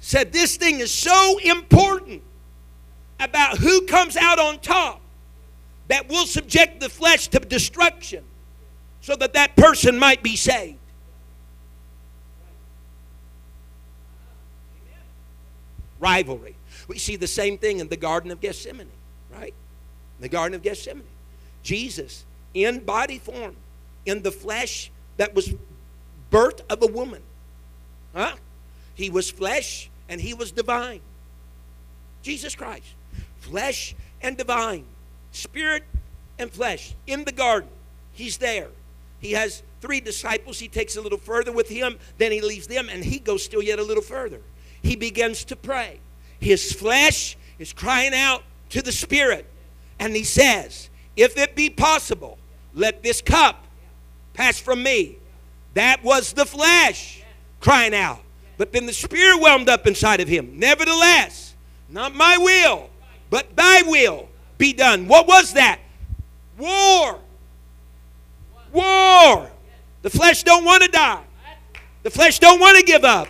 [0.00, 2.22] said this thing is so important
[3.22, 5.00] about who comes out on top
[5.88, 8.24] that will subject the flesh to destruction
[9.00, 10.78] so that that person might be saved.
[16.00, 16.56] Rivalry.
[16.88, 18.90] We see the same thing in the Garden of Gethsemane,
[19.32, 19.54] right?
[20.20, 21.04] The Garden of Gethsemane.
[21.62, 23.56] Jesus, in body form,
[24.04, 25.54] in the flesh that was
[26.30, 27.22] birth of a woman.
[28.14, 28.34] Huh?
[28.94, 31.00] He was flesh and he was divine.
[32.22, 32.94] Jesus Christ
[33.42, 34.84] flesh and divine,
[35.32, 35.84] spirit
[36.38, 37.68] and flesh in the garden.
[38.12, 38.68] He's there.
[39.20, 40.58] He has three disciples.
[40.58, 43.62] He takes a little further with him, then he leaves them, and he goes still
[43.62, 44.40] yet a little further.
[44.82, 46.00] He begins to pray.
[46.40, 49.46] His flesh is crying out to the spirit,
[49.98, 52.38] and he says, If it be possible,
[52.74, 53.64] let this cup
[54.34, 55.18] pass from me.
[55.74, 57.22] That was the flesh
[57.60, 58.20] crying out.
[58.56, 60.58] But then the spirit whelmed up inside of him.
[60.58, 61.54] Nevertheless,
[61.88, 62.90] not my will,
[63.32, 65.08] but thy will be done.
[65.08, 65.80] What was that?
[66.58, 67.18] War.
[68.70, 69.50] War.
[70.02, 71.24] The flesh don't want to die.
[72.02, 73.28] The flesh don't want to give up.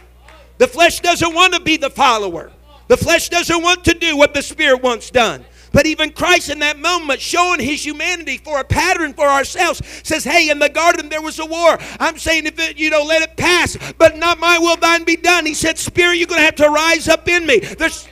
[0.59, 2.51] The flesh doesn't want to be the follower.
[2.89, 5.45] The flesh doesn't want to do what the spirit wants done.
[5.73, 10.25] But even Christ in that moment, showing his humanity for a pattern for ourselves, says,
[10.25, 11.79] Hey, in the garden there was a war.
[12.01, 15.15] I'm saying, if it, you know, let it pass, but not my will, thine be
[15.15, 15.47] done.
[15.47, 17.61] He said, Spirit, you're going to have to rise up in me.
[17.61, 18.09] There's,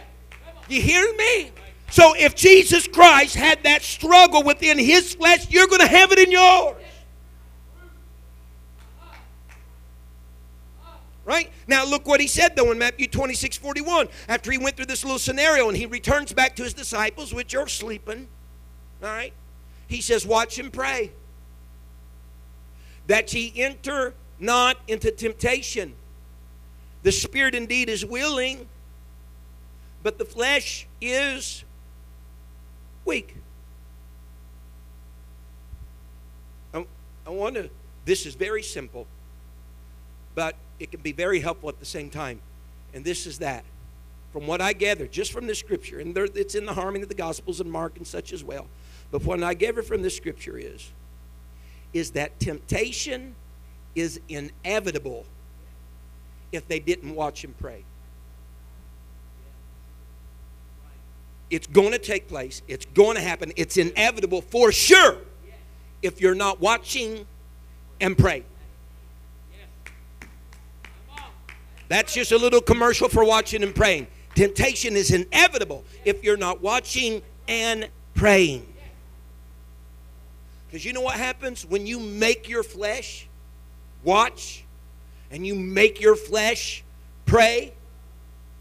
[0.68, 1.50] you hear me?
[1.90, 6.20] So if Jesus Christ had that struggle within his flesh, you're going to have it
[6.20, 6.76] in yours.
[11.24, 11.50] Right?
[11.66, 14.08] Now look what he said though in Matthew 26, 41.
[14.28, 17.54] After he went through this little scenario and he returns back to his disciples, which
[17.54, 18.26] are sleeping.
[19.02, 19.32] All right?
[19.86, 21.12] He says, Watch and pray.
[23.06, 25.94] That ye enter not into temptation.
[27.02, 28.68] The spirit indeed is willing,
[30.02, 31.64] but the flesh is
[33.10, 33.34] weak.
[36.72, 36.86] I,
[37.26, 37.68] I want to,
[38.04, 39.08] this is very simple,
[40.36, 42.40] but it can be very helpful at the same time.
[42.94, 43.64] And this is that.
[44.32, 47.08] From what I gather, just from the scripture, and there, it's in the harmony of
[47.08, 48.68] the Gospels and Mark and such as well,
[49.10, 50.92] but what I gather from the scripture is,
[51.92, 53.34] is that temptation
[53.96, 55.24] is inevitable
[56.52, 57.82] if they didn't watch and pray.
[61.50, 62.62] It's going to take place.
[62.68, 63.52] It's going to happen.
[63.56, 65.18] It's inevitable for sure
[66.00, 67.26] if you're not watching
[68.00, 68.44] and praying.
[71.88, 74.06] That's just a little commercial for watching and praying.
[74.36, 78.64] Temptation is inevitable if you're not watching and praying.
[80.68, 83.26] Because you know what happens when you make your flesh
[84.04, 84.64] watch
[85.32, 86.84] and you make your flesh
[87.26, 87.72] pray?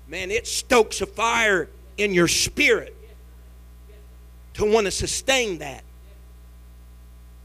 [0.07, 1.69] Man, it stokes a fire
[1.99, 2.95] in your spirit
[4.53, 5.83] to want to sustain that.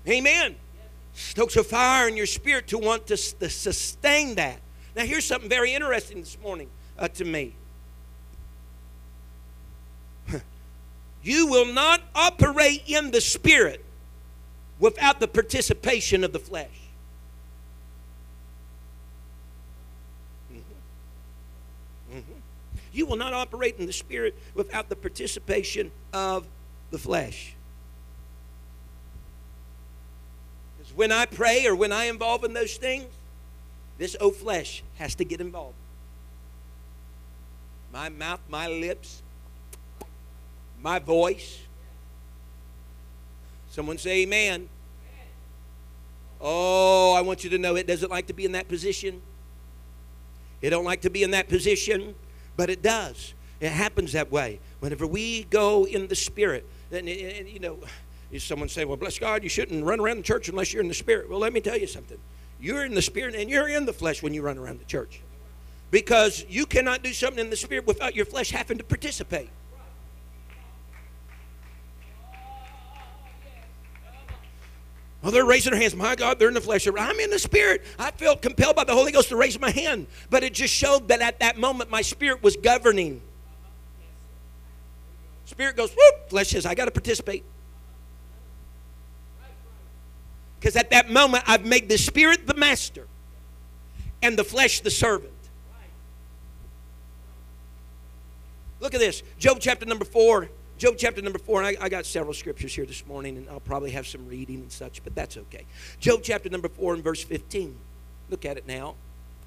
[0.09, 0.57] Amen.
[1.15, 4.61] Stokes a fire in your spirit to want to, to sustain that.
[4.97, 7.55] Now, here's something very interesting this morning uh, to me.
[11.23, 13.85] you will not operate in the spirit
[14.79, 16.69] without the participation of the flesh.
[20.53, 22.19] Mm-hmm.
[22.19, 22.33] Mm-hmm.
[22.95, 26.47] You will not operate in the Spirit without the participation of
[26.93, 27.57] the flesh.
[30.79, 33.07] Because when I pray or when I involve in those things,
[33.99, 35.75] this old flesh has to get involved.
[37.93, 39.23] My mouth, my lips,
[40.81, 41.59] my voice.
[43.71, 44.69] Someone say amen.
[46.41, 49.21] Oh, I want you to know it doesn't like to be in that position.
[50.63, 52.15] It don't like to be in that position,
[52.57, 53.35] but it does.
[53.61, 54.61] It happens that way.
[54.81, 57.79] Whenever we go in the spirit, and, and eh, eh, you know,
[58.39, 60.95] someone say, "Well, bless God, you shouldn't run around the church unless you're in the
[60.95, 62.19] spirit." Well, let me tell you something.
[62.61, 65.21] You're in the spirit and you're in the flesh when you run around the church.
[65.91, 69.49] Because you cannot do something in the spirit without your flesh having to participate.
[75.25, 75.97] Well, they're raising their hands.
[75.97, 76.87] My God, they're in the flesh.
[76.87, 77.83] I'm in the spirit.
[77.99, 80.07] I felt compelled by the Holy Ghost to raise my hand.
[80.29, 83.23] But it just showed that at that moment my spirit was governing.
[85.47, 87.43] Spirit goes, whoop, flesh says, I got to participate.
[90.61, 93.07] Because at that moment, I've made the spirit the master
[94.23, 95.33] and the flesh the servant.
[98.79, 100.51] Look at this Job chapter number four.
[100.77, 103.61] Job chapter number four, and I, I, got several scriptures here this morning, and I'll
[103.61, 105.67] probably have some reading and such, but that's okay.
[106.01, 107.77] Job chapter number four and verse 15.
[108.29, 108.97] Look at it now.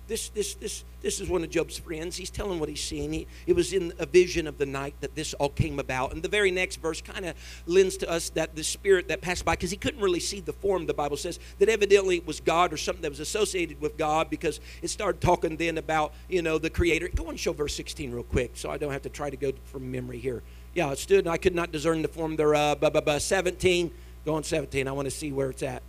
[0.08, 2.16] This, this, this, this is one of Job's friends.
[2.16, 3.12] He's telling what he's seeing.
[3.12, 6.14] He, it was in a vision of the night that this all came about.
[6.14, 7.36] And the very next verse kind of
[7.66, 10.54] lends to us that the spirit that passed by, because he couldn't really see the
[10.54, 13.98] form, the Bible says, that evidently it was God or something that was associated with
[13.98, 17.10] God, because it started talking then about, you know, the Creator.
[17.14, 19.52] Go and show verse 16 real quick, so I don't have to try to go
[19.66, 20.42] from memory here.
[20.78, 22.82] Yeah, it stood, and I could not discern the form thereof.
[22.82, 23.18] Blah, blah, blah.
[23.18, 23.90] 17.
[24.24, 24.88] Go on 17.
[24.88, 25.82] I want to see where it's at.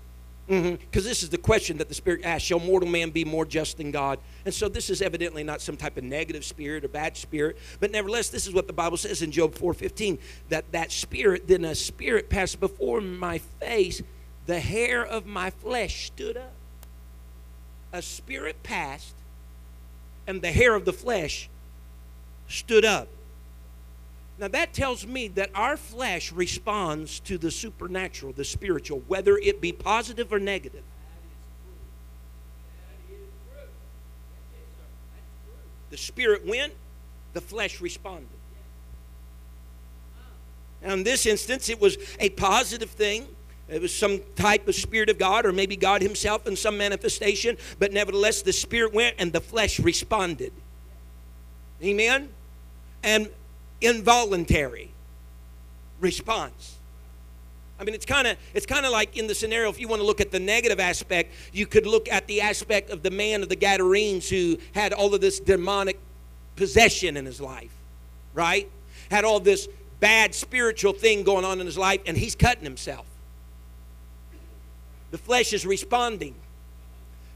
[0.46, 0.78] Because mm-hmm.
[0.94, 3.90] this is the question that the Spirit asks Shall mortal man be more just than
[3.90, 4.18] God?
[4.46, 7.58] And so this is evidently not some type of negative spirit or bad spirit.
[7.80, 11.66] But nevertheless, this is what the Bible says in Job 4.15 that that spirit, then
[11.66, 14.00] a spirit passed before my face,
[14.46, 16.54] the hair of my flesh stood up.
[17.92, 19.16] A spirit passed,
[20.26, 21.50] and the hair of the flesh
[22.48, 23.08] stood up.
[24.38, 29.60] Now, that tells me that our flesh responds to the supernatural, the spiritual, whether it
[29.60, 30.84] be positive or negative.
[35.90, 36.74] The spirit went,
[37.32, 38.28] the flesh responded.
[40.82, 43.26] Now, in this instance, it was a positive thing.
[43.68, 47.56] It was some type of spirit of God, or maybe God Himself in some manifestation,
[47.78, 50.52] but nevertheless, the spirit went and the flesh responded.
[51.82, 52.28] Amen?
[53.02, 53.28] And
[53.80, 54.90] involuntary
[56.00, 56.76] response.
[57.80, 59.68] I mean, it's kind of it's kind of like in the scenario.
[59.70, 62.90] If you want to look at the negative aspect, you could look at the aspect
[62.90, 65.98] of the man of the Gadarenes who had all of this demonic
[66.56, 67.70] possession in his life,
[68.34, 68.68] right?
[69.10, 69.68] Had all this
[70.00, 73.06] bad spiritual thing going on in his life, and he's cutting himself.
[75.10, 76.34] The flesh is responding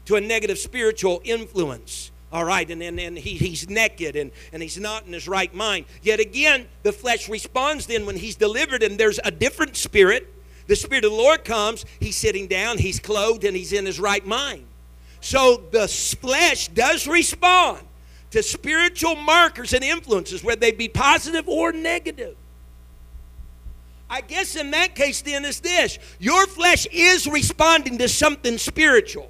[0.05, 2.11] to a negative spiritual influence.
[2.33, 5.53] All right, and then and he, he's naked and, and he's not in his right
[5.53, 5.85] mind.
[6.01, 10.27] Yet again, the flesh responds then when he's delivered, and there's a different spirit.
[10.65, 13.99] The Spirit of the Lord comes, he's sitting down, he's clothed, and he's in his
[13.99, 14.65] right mind.
[15.21, 17.81] So the flesh does respond
[18.31, 22.35] to spiritual markers and influences, whether they be positive or negative.
[24.09, 29.29] I guess in that case, then, is this your flesh is responding to something spiritual.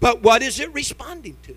[0.00, 1.56] But what is it responding to?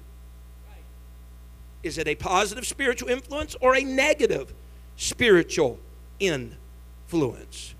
[1.84, 4.54] Is it a positive spiritual influence or a negative
[4.97, 5.80] spiritual
[6.19, 7.73] influence?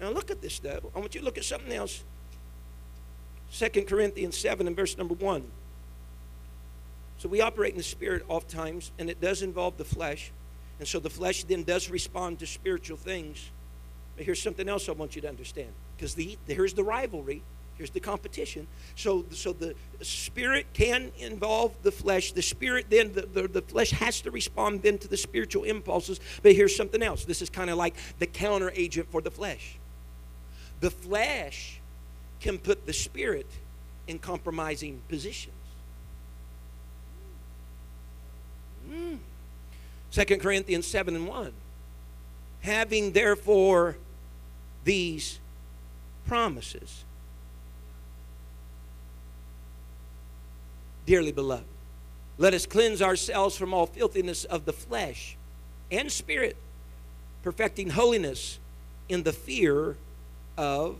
[0.00, 0.90] Now look at this, though.
[0.94, 2.02] I want you to look at something else.
[3.52, 5.44] 2 Corinthians 7 and verse number 1.
[7.18, 10.32] So we operate in the spirit oftentimes, and it does involve the flesh.
[10.80, 13.50] And so the flesh then does respond to spiritual things.
[14.16, 15.72] But here's something else I want you to understand.
[15.96, 17.42] Because the, here's the rivalry
[17.76, 18.68] Here's the competition.
[18.94, 22.32] So, so the spirit can involve the flesh.
[22.32, 26.20] The spirit then, the, the, the flesh has to respond then to the spiritual impulses.
[26.42, 27.24] But here's something else.
[27.24, 29.76] This is kind of like the counter agent for the flesh.
[30.80, 31.80] The flesh
[32.40, 33.48] can put the spirit
[34.06, 35.54] in compromising positions.
[38.88, 39.18] Mm.
[40.12, 41.52] 2 Corinthians 7 and 1.
[42.60, 43.96] Having therefore
[44.84, 45.40] these
[46.26, 47.04] promises
[51.06, 51.64] dearly beloved.
[52.36, 55.36] Let us cleanse ourselves from all filthiness of the flesh
[55.90, 56.56] and spirit,
[57.42, 58.58] perfecting holiness
[59.08, 59.96] in the fear
[60.56, 60.96] of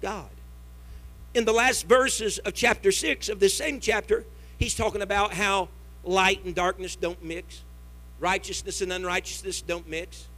[0.00, 0.28] God.
[1.34, 4.24] In the last verses of chapter 6 of this same chapter,
[4.58, 5.68] he's talking about how
[6.04, 7.62] light and darkness don't mix,
[8.20, 10.28] righteousness and unrighteousness don't mix,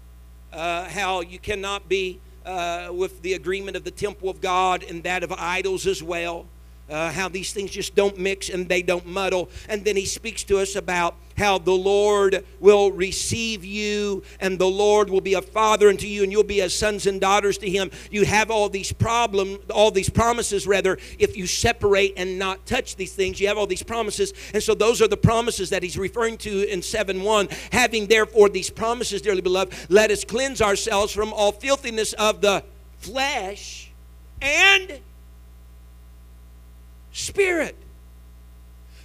[0.53, 5.03] uh, how you cannot be uh, with the agreement of the temple of God and
[5.03, 6.47] that of idols as well
[6.91, 9.49] uh, how these things just don't mix and they don't muddle.
[9.69, 14.69] And then he speaks to us about how the Lord will receive you and the
[14.69, 17.71] Lord will be a father unto you and you'll be as sons and daughters to
[17.71, 17.91] him.
[18.11, 22.97] You have all these problems, all these promises rather, if you separate and not touch
[22.97, 23.41] these things.
[23.41, 24.35] You have all these promises.
[24.53, 27.49] And so those are the promises that he's referring to in 7 1.
[27.73, 32.63] Having therefore these promises, dearly beloved, let us cleanse ourselves from all filthiness of the
[32.99, 33.91] flesh
[34.43, 35.01] and
[37.13, 37.77] spirit.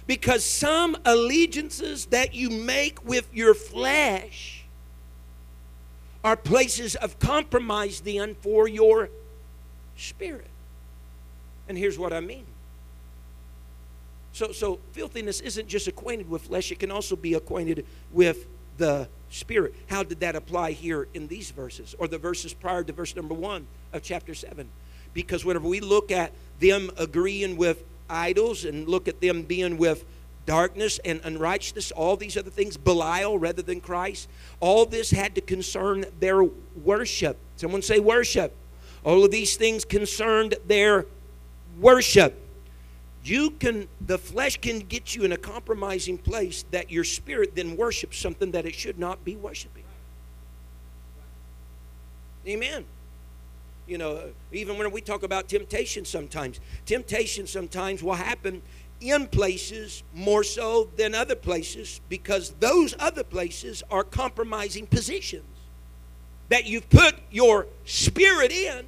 [0.06, 4.64] Because some allegiances that you make with your flesh
[6.22, 9.10] are places of compromise then for your
[9.96, 10.46] spirit.
[11.68, 12.46] And here's what I mean.
[14.32, 18.46] So, so filthiness isn't just acquainted with flesh, it can also be acquainted with
[18.76, 19.74] the spirit.
[19.88, 23.34] How did that apply here in these verses or the verses prior to verse number
[23.34, 24.68] one of chapter 7?
[25.14, 30.04] Because whenever we look at them agreeing with idols and look at them being with
[30.46, 34.28] darkness and unrighteousness, all these other things, Belial rather than Christ,
[34.60, 36.44] all this had to concern their
[36.84, 37.36] worship.
[37.56, 38.54] Someone say worship.
[39.04, 41.06] All of these things concerned their
[41.80, 42.40] worship.
[43.24, 47.76] You can, the flesh can get you in a compromising place that your spirit then
[47.76, 49.82] worships something that it should not be worshiping.
[52.46, 52.84] Amen
[53.86, 58.62] you know, even when we talk about temptation sometimes, temptation sometimes will happen
[59.00, 65.44] in places more so than other places because those other places are compromising positions
[66.48, 68.86] that you've put your spirit in.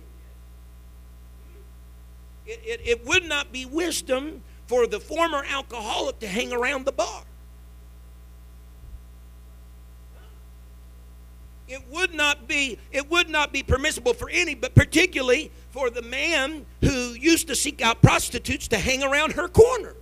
[2.46, 6.92] It, it, it would not be wisdom for the former alcoholic to hang around the
[6.92, 7.24] bar.
[11.68, 16.02] It would not be it would not be permissible for any but particularly for the
[16.02, 19.94] man who used to seek out prostitutes to hang around her corner.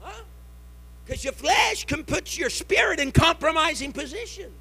[0.00, 0.22] Huh?
[1.04, 4.54] because your flesh can put your spirit in compromising positions.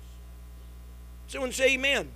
[1.28, 2.09] Someone say amen.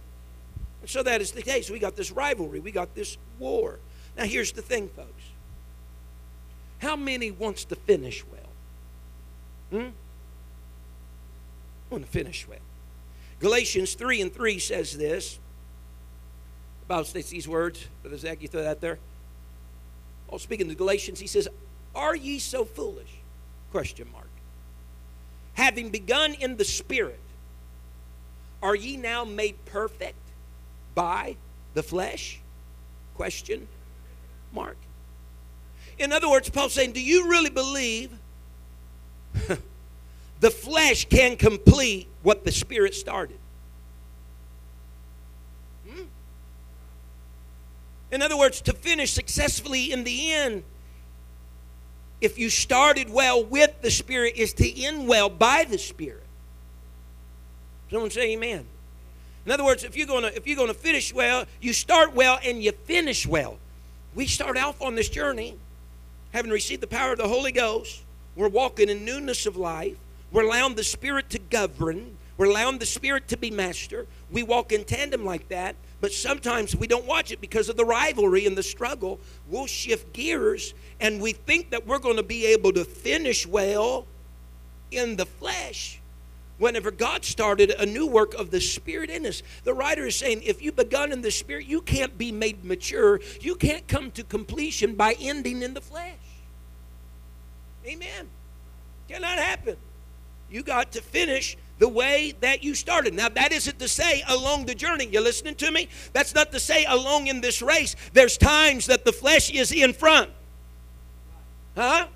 [0.81, 1.69] And so that is the case.
[1.69, 2.59] We got this rivalry.
[2.59, 3.79] We got this war.
[4.17, 5.23] Now here's the thing folks.
[6.79, 9.81] How many wants to finish well?
[9.81, 9.89] Hmm?
[11.89, 12.59] Want to finish well.
[13.39, 15.39] Galatians 3 and 3 says this.
[16.81, 17.85] The Bible states these words.
[18.01, 18.99] Brother Zach, you throw that there?
[20.29, 21.47] Oh, speaking to Galatians, he says,
[21.93, 23.11] Are ye so foolish?
[23.71, 24.29] Question mark.
[25.53, 27.19] Having begun in the Spirit,
[28.61, 30.17] are ye now made perfect
[30.93, 31.37] by
[31.73, 32.39] the flesh?
[33.15, 33.67] Question
[34.51, 34.77] mark.
[35.97, 38.11] In other words, Paul's saying, Do you really believe
[40.45, 43.39] the flesh can complete what the Spirit started.
[45.89, 46.03] Hmm?
[48.11, 50.63] In other words, to finish successfully in the end,
[52.21, 56.27] if you started well with the Spirit, is to end well by the Spirit.
[57.89, 58.67] Someone say amen.
[59.47, 62.61] In other words, if you're gonna if you're gonna finish well, you start well and
[62.61, 63.57] you finish well.
[64.13, 65.57] We start off on this journey,
[66.33, 68.03] having received the power of the Holy Ghost.
[68.35, 69.97] We're walking in newness of life.
[70.31, 72.17] We're allowing the Spirit to govern.
[72.37, 74.07] We're allowing the Spirit to be master.
[74.31, 77.85] We walk in tandem like that, but sometimes we don't watch it because of the
[77.85, 79.19] rivalry and the struggle.
[79.47, 84.05] We'll shift gears and we think that we're going to be able to finish well
[84.91, 85.99] in the flesh
[86.57, 89.43] whenever God started a new work of the Spirit in us.
[89.63, 93.19] The writer is saying if you've begun in the Spirit, you can't be made mature.
[93.41, 96.13] You can't come to completion by ending in the flesh.
[97.85, 98.29] Amen.
[99.07, 99.77] Cannot happen.
[100.55, 103.13] You got to finish the way that you started.
[103.13, 105.05] Now, that isn't to say along the journey.
[105.05, 105.89] You listening to me?
[106.13, 107.97] That's not to say along in this race.
[108.13, 110.29] There's times that the flesh is in front.
[111.75, 112.07] Huh?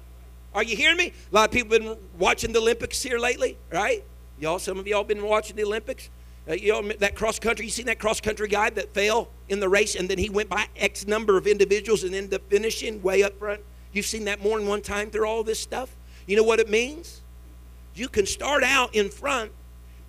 [0.56, 1.12] Are you hearing me?
[1.30, 4.06] A lot of people been watching the Olympics here lately, right?
[4.40, 6.10] Y'all, some of y'all been watching the Olympics.
[6.50, 7.66] Uh, you know that cross country.
[7.66, 10.48] You seen that cross country guy that fell in the race, and then he went
[10.48, 13.60] by X number of individuals and ended up finishing way up front.
[13.92, 15.94] You've seen that more than one time through all this stuff.
[16.26, 17.20] You know what it means?
[18.00, 19.52] You can start out in front,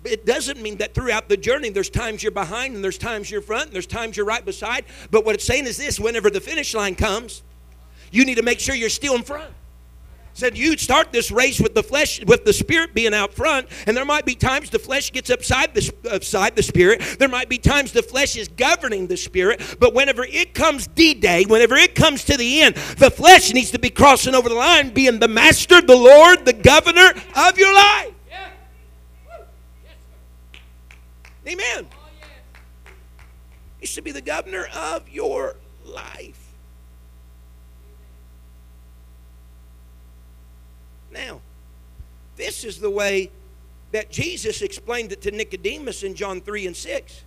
[0.01, 3.29] but it doesn't mean that throughout the journey there's times you're behind and there's times
[3.29, 4.85] you're front and there's times you're right beside.
[5.11, 7.43] But what it's saying is this whenever the finish line comes,
[8.11, 9.53] you need to make sure you're still in front.
[10.33, 13.95] said you start this race with the flesh with the spirit being out front and
[13.95, 17.57] there might be times the flesh gets upside the, upside the spirit there might be
[17.57, 22.23] times the flesh is governing the spirit but whenever it comes d-day whenever it comes
[22.23, 25.81] to the end the flesh needs to be crossing over the line being the master
[25.81, 28.13] the lord the governor of your life
[31.47, 31.87] amen
[34.01, 36.47] should be the governor of your life
[41.13, 41.41] Now,
[42.37, 43.29] this is the way
[43.91, 47.23] that Jesus explained it to Nicodemus in John 3 and 6.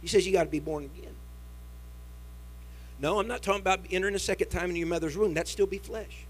[0.00, 1.14] He says, You got to be born again.
[2.98, 5.34] No, I'm not talking about entering a second time in your mother's womb.
[5.34, 6.26] That still be flesh.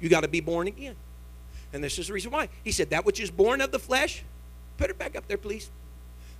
[0.00, 0.96] You got to be born again.
[1.72, 2.48] And this is the reason why.
[2.64, 4.24] He said, That which is born of the flesh,
[4.78, 5.70] put it back up there, please.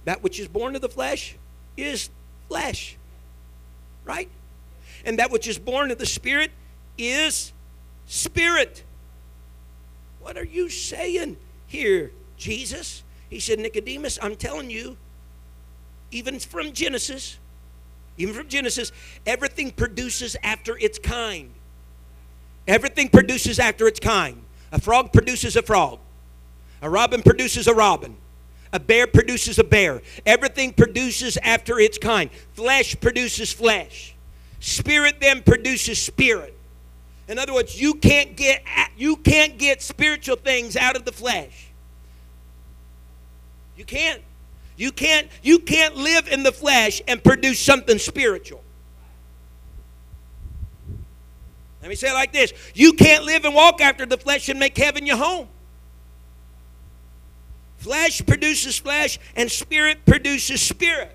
[0.09, 1.37] That which is born of the flesh
[1.77, 2.09] is
[2.49, 2.97] flesh.
[4.07, 4.31] Right?
[5.05, 6.51] And that which is born of the Spirit
[6.97, 7.53] is
[8.07, 8.85] spirit.
[10.23, 11.37] What are you saying
[11.67, 13.03] here, Jesus?
[13.29, 14.97] He said, Nicodemus, I'm telling you,
[16.11, 17.37] even from Genesis,
[18.17, 18.93] even from Genesis,
[19.27, 21.51] everything produces after its kind.
[22.67, 24.43] Everything produces after its kind.
[24.73, 25.99] A frog produces a frog.
[26.81, 28.17] A robin produces a robin.
[28.73, 30.03] A bear produces a bear.
[30.27, 32.31] Everything produces after its kind.
[32.55, 34.15] Flesh produces flesh.
[34.61, 36.55] Spirit then produces spirit.
[37.29, 38.63] In other words, you can't get
[38.97, 41.69] you can't get spiritual things out of the flesh.
[43.77, 44.23] You can't.
[44.77, 48.63] You can't you can't live in the flesh and produce something spiritual.
[51.81, 52.53] Let me say it like this.
[52.75, 55.49] You can't live and walk after the flesh and make heaven your home.
[57.79, 61.15] Flesh produces flesh and spirit produces spirit.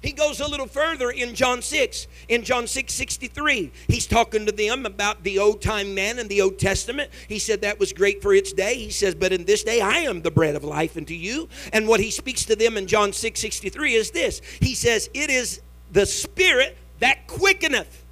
[0.00, 2.06] He goes a little further in John 6.
[2.28, 6.40] In John 6 63, he's talking to them about the old time man in the
[6.40, 7.10] Old Testament.
[7.28, 8.74] He said that was great for its day.
[8.74, 11.48] He says, But in this day I am the bread of life unto you.
[11.72, 15.30] And what he speaks to them in John 6 63 is this He says, It
[15.30, 15.60] is
[15.90, 18.04] the Spirit that quickeneth.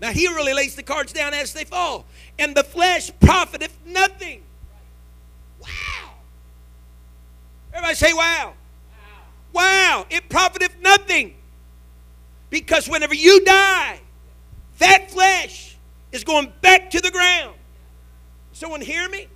[0.00, 2.04] Now he really lays the cards down as they fall.
[2.38, 4.42] And the flesh profiteth nothing.
[5.58, 5.68] Wow.
[7.72, 8.54] Everybody say, Wow.
[9.52, 11.34] Wow, it profiteth nothing.
[12.50, 14.00] Because whenever you die,
[14.78, 15.76] that flesh
[16.12, 17.54] is going back to the ground.
[18.52, 19.28] Someone hear me?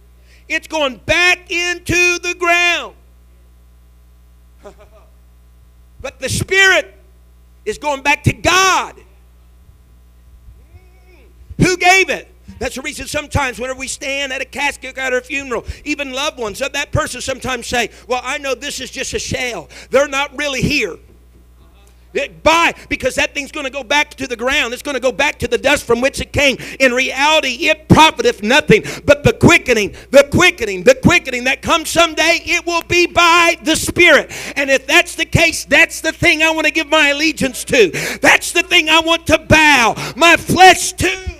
[0.48, 2.94] It's going back into the ground.
[6.00, 6.94] but the spirit
[7.64, 8.96] is going back to God.
[11.58, 12.33] Who gave it?
[12.58, 16.38] That's the reason sometimes whenever we stand at a casket at a funeral, even loved
[16.38, 19.68] ones of that person sometimes say, Well, I know this is just a shell.
[19.90, 20.96] They're not really here.
[22.44, 24.72] Bye, because that thing's going to go back to the ground.
[24.72, 26.56] It's going to go back to the dust from which it came.
[26.78, 28.84] In reality, it profiteth nothing.
[29.04, 33.74] But the quickening, the quickening, the quickening that comes someday, it will be by the
[33.74, 34.30] Spirit.
[34.54, 37.90] And if that's the case, that's the thing I want to give my allegiance to.
[38.22, 41.33] That's the thing I want to bow my flesh to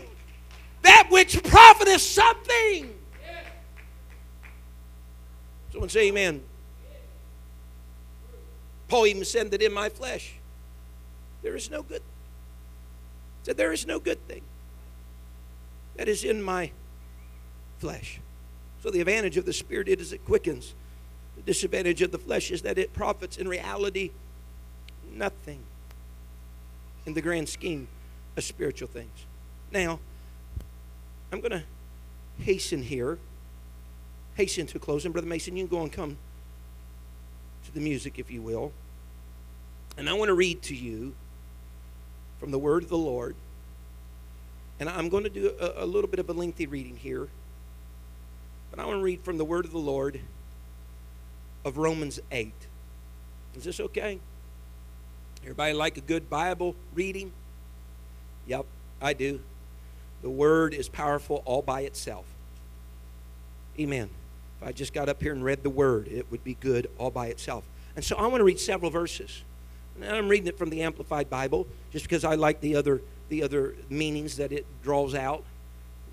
[0.84, 2.94] that which profiteth something.
[5.72, 6.42] Someone say amen.
[8.88, 10.34] Paul even said that in my flesh
[11.42, 12.02] there is no good.
[13.42, 14.42] Said there is no good thing
[15.96, 16.70] that is in my
[17.78, 18.20] flesh.
[18.82, 20.74] So the advantage of the Spirit is it quickens.
[21.36, 24.10] The disadvantage of the flesh is that it profits in reality
[25.12, 25.60] nothing
[27.06, 27.88] in the grand scheme
[28.36, 29.26] of spiritual things.
[29.72, 30.00] Now,
[31.34, 31.64] I'm going to
[32.44, 33.18] hasten here,
[34.36, 35.04] hasten to close.
[35.04, 36.16] And Brother Mason, you can go and come
[37.64, 38.70] to the music, if you will.
[39.98, 41.12] And I want to read to you
[42.38, 43.34] from the Word of the Lord.
[44.78, 47.26] And I'm going to do a, a little bit of a lengthy reading here.
[48.70, 50.20] But I want to read from the Word of the Lord
[51.64, 52.52] of Romans 8.
[53.56, 54.20] Is this okay?
[55.42, 57.32] Everybody like a good Bible reading?
[58.46, 58.66] Yep,
[59.02, 59.40] I do.
[60.24, 62.24] The word is powerful all by itself.
[63.78, 64.08] Amen.
[64.58, 67.10] If I just got up here and read the word, it would be good all
[67.10, 67.62] by itself.
[67.94, 69.42] And so I want to read several verses.
[70.00, 73.42] And I'm reading it from the Amplified Bible just because I like the other, the
[73.42, 75.44] other meanings that it draws out.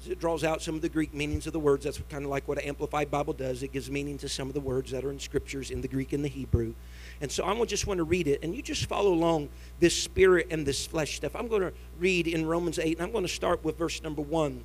[0.06, 1.86] It draws out some of the Greek meanings of the words.
[1.86, 3.64] That's kind of like what an Amplified Bible does.
[3.64, 6.12] It gives meaning to some of the words that are in scriptures in the Greek
[6.12, 6.74] and the Hebrew.
[7.22, 9.50] And so I just want to read it, and you just follow along
[9.80, 11.36] this spirit and this flesh stuff.
[11.36, 14.24] I'm going to read in Romans 8, and I'm going to start with verse number
[14.24, 14.64] 1.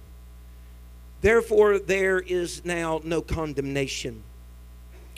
[1.20, 4.22] Therefore, there is now no condemnation,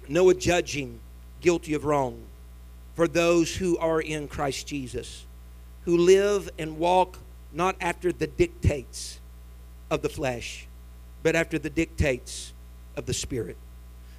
[0.09, 0.99] no judging
[1.41, 2.25] guilty of wrong
[2.95, 5.25] for those who are in Christ Jesus,
[5.85, 7.19] who live and walk
[7.53, 9.21] not after the dictates
[9.91, 10.67] of the flesh,
[11.23, 12.53] but after the dictates
[12.97, 13.57] of the Spirit.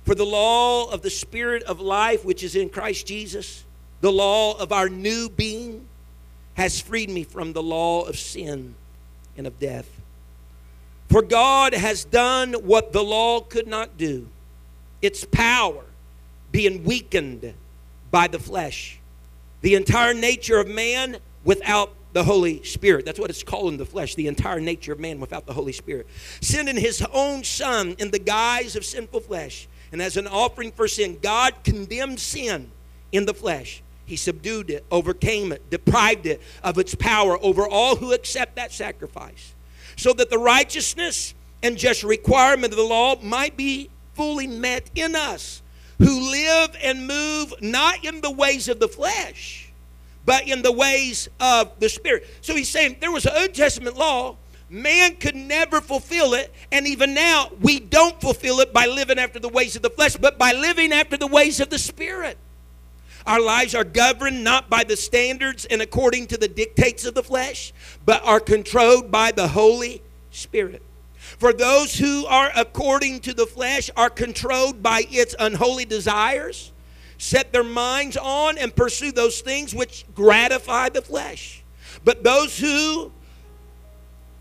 [0.10, 3.64] For the law of the Spirit of life, which is in Christ Jesus,
[4.01, 5.88] the law of our new being,
[6.55, 8.74] has freed me from the law of sin
[9.38, 9.88] and of death.
[11.10, 14.28] For God has done what the law could not do,
[14.99, 15.84] its power
[16.51, 17.53] being weakened
[18.10, 18.99] by the flesh.
[19.62, 23.05] The entire nature of man without the Holy Spirit.
[23.05, 25.72] That's what it's called in the flesh, the entire nature of man without the Holy
[25.72, 26.07] Spirit.
[26.41, 29.68] Sending his own Son in the guise of sinful flesh.
[29.92, 32.72] And as an offering for sin, God condemned sin
[33.12, 33.82] in the flesh.
[34.06, 38.72] He subdued it, overcame it, deprived it of its power over all who accept that
[38.72, 39.54] sacrifice.
[39.96, 45.16] So that the righteousness and just requirement of the law might be fully met in
[45.16, 45.62] us
[46.00, 49.72] who live and move not in the ways of the flesh,
[50.26, 52.26] but in the ways of the Spirit.
[52.42, 54.38] So he's saying there was an Old Testament law.
[54.70, 59.39] Man could never fulfill it, and even now we don't fulfill it by living after
[59.39, 62.38] the ways of the flesh, but by living after the ways of the Spirit.
[63.26, 67.24] Our lives are governed not by the standards and according to the dictates of the
[67.24, 67.74] flesh,
[68.05, 70.01] but are controlled by the Holy
[70.32, 70.84] Spirit.
[71.17, 76.72] For those who are according to the flesh are controlled by its unholy desires,
[77.17, 81.63] set their minds on and pursue those things which gratify the flesh.
[82.03, 83.11] But those who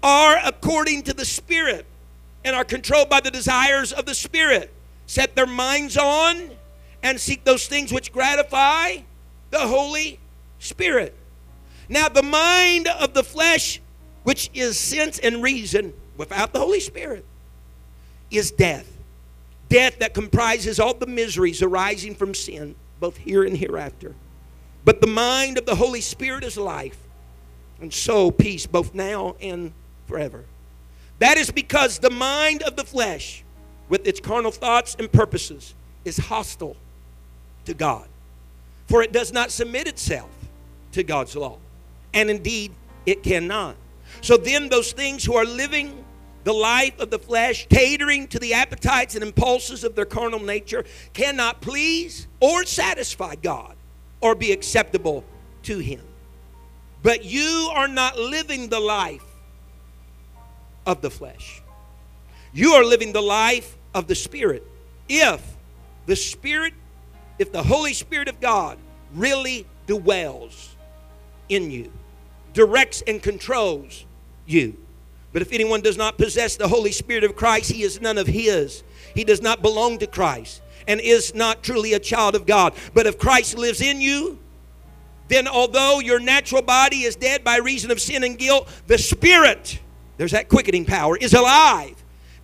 [0.03, 1.87] are according to the Spirit
[2.45, 4.73] and are controlled by the desires of the Spirit
[5.09, 6.51] set their minds on
[7.03, 8.99] and seek those things which gratify
[9.51, 10.21] the Holy
[10.59, 11.17] Spirit.
[11.89, 13.81] Now, the mind of the flesh,
[14.23, 17.25] which is sense and reason without the Holy Spirit,
[18.31, 18.99] is death.
[19.71, 24.15] Death that comprises all the miseries arising from sin, both here and hereafter.
[24.85, 26.99] But the mind of the Holy Spirit is life,
[27.81, 29.73] and so peace, both now and
[30.09, 30.45] forever.
[31.21, 33.45] That is because the mind of the flesh,
[33.89, 36.77] with its carnal thoughts and purposes, is hostile
[37.67, 38.09] to God.
[38.87, 40.31] For it does not submit itself
[40.93, 41.59] to God's law.
[42.15, 42.73] And indeed,
[43.05, 43.77] it cannot.
[44.23, 46.05] So then, those things who are living
[46.45, 50.85] the life of the flesh, catering to the appetites and impulses of their carnal nature,
[51.13, 53.77] cannot please or satisfy God
[54.23, 55.25] or be acceptable
[55.65, 56.01] to Him.
[57.03, 59.28] But you are not living the life
[60.89, 61.63] of the flesh.
[62.53, 64.67] You are living the life of the Spirit.
[65.09, 65.41] If
[66.07, 66.75] the Spirit,
[67.39, 68.79] if the Holy Spirit of God
[69.15, 70.75] really dwells
[71.49, 71.93] in you,
[72.55, 74.07] directs and controls
[74.47, 74.77] you.
[75.33, 78.27] But if anyone does not possess the Holy Spirit of Christ, he is none of
[78.27, 78.83] his.
[79.15, 82.73] He does not belong to Christ and is not truly a child of God.
[82.95, 84.39] But if Christ lives in you,
[85.29, 89.81] then although your natural body is dead by reason of sin and guilt, the Spirit,
[90.19, 91.95] there's that quickening power, is alive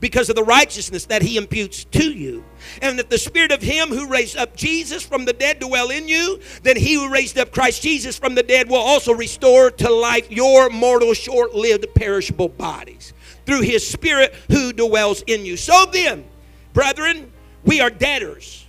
[0.01, 2.45] because of the righteousness that he imputes to you.
[2.83, 6.09] And if the spirit of him who raised up Jesus from the dead dwell in
[6.09, 9.91] you, then he who raised up Christ Jesus from the dead will also restore to
[9.91, 13.13] life your mortal, short lived, perishable bodies
[13.47, 15.57] through his spirit who dwells in you.
[15.57, 16.25] So then,
[16.73, 17.33] brethren,
[17.65, 18.67] we are debtors,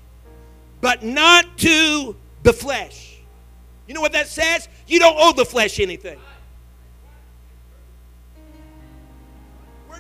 [0.82, 3.18] but not to the flesh.
[3.88, 4.68] You know what that says?
[4.88, 6.20] You don't owe the flesh anything.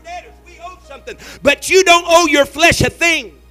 [0.06, 0.34] Debtors.
[0.46, 1.18] We owe something.
[1.44, 3.42] But you don't owe your flesh a thing.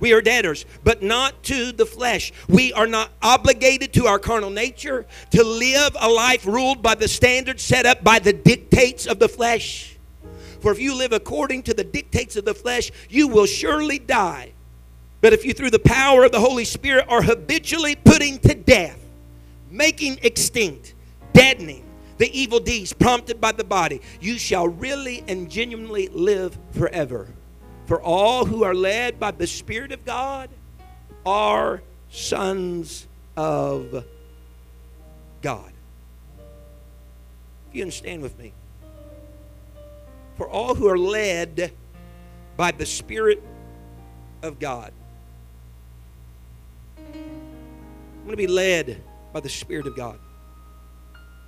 [0.00, 2.32] We are debtors, but not to the flesh.
[2.48, 7.08] We are not obligated to our carnal nature to live a life ruled by the
[7.08, 9.96] standards set up by the dictates of the flesh.
[10.60, 14.52] For if you live according to the dictates of the flesh, you will surely die.
[15.20, 18.98] But if you, through the power of the Holy Spirit, are habitually putting to death,
[19.70, 20.94] making extinct,
[21.32, 21.83] deadening
[22.18, 27.28] the evil deeds prompted by the body, you shall really and genuinely live forever.
[27.86, 30.48] For all who are led by the Spirit of God
[31.26, 33.06] are sons
[33.36, 34.04] of
[35.42, 35.72] God.
[37.68, 38.52] If you understand with me.
[40.36, 41.72] For all who are led
[42.56, 43.42] by the Spirit
[44.42, 44.92] of God.
[46.96, 49.02] I'm going to be led
[49.32, 50.18] by the Spirit of God.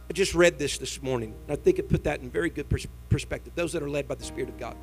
[0.08, 1.34] I just read this this morning.
[1.48, 3.52] and I think it put that in very good pers- perspective.
[3.56, 4.76] Those that are led by the Spirit of God.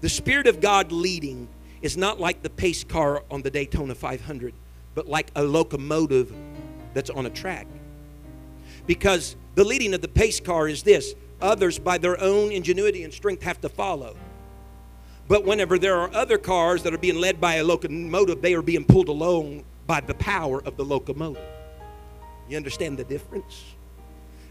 [0.00, 1.48] The Spirit of God leading
[1.82, 4.54] is not like the pace car on the Daytona 500,
[4.94, 6.32] but like a locomotive
[6.94, 7.66] that's on a track.
[8.86, 13.12] Because the leading of the pace car is this others, by their own ingenuity and
[13.12, 14.16] strength, have to follow.
[15.28, 18.62] But whenever there are other cars that are being led by a locomotive, they are
[18.62, 21.42] being pulled along by the power of the locomotive.
[22.48, 23.62] You understand the difference?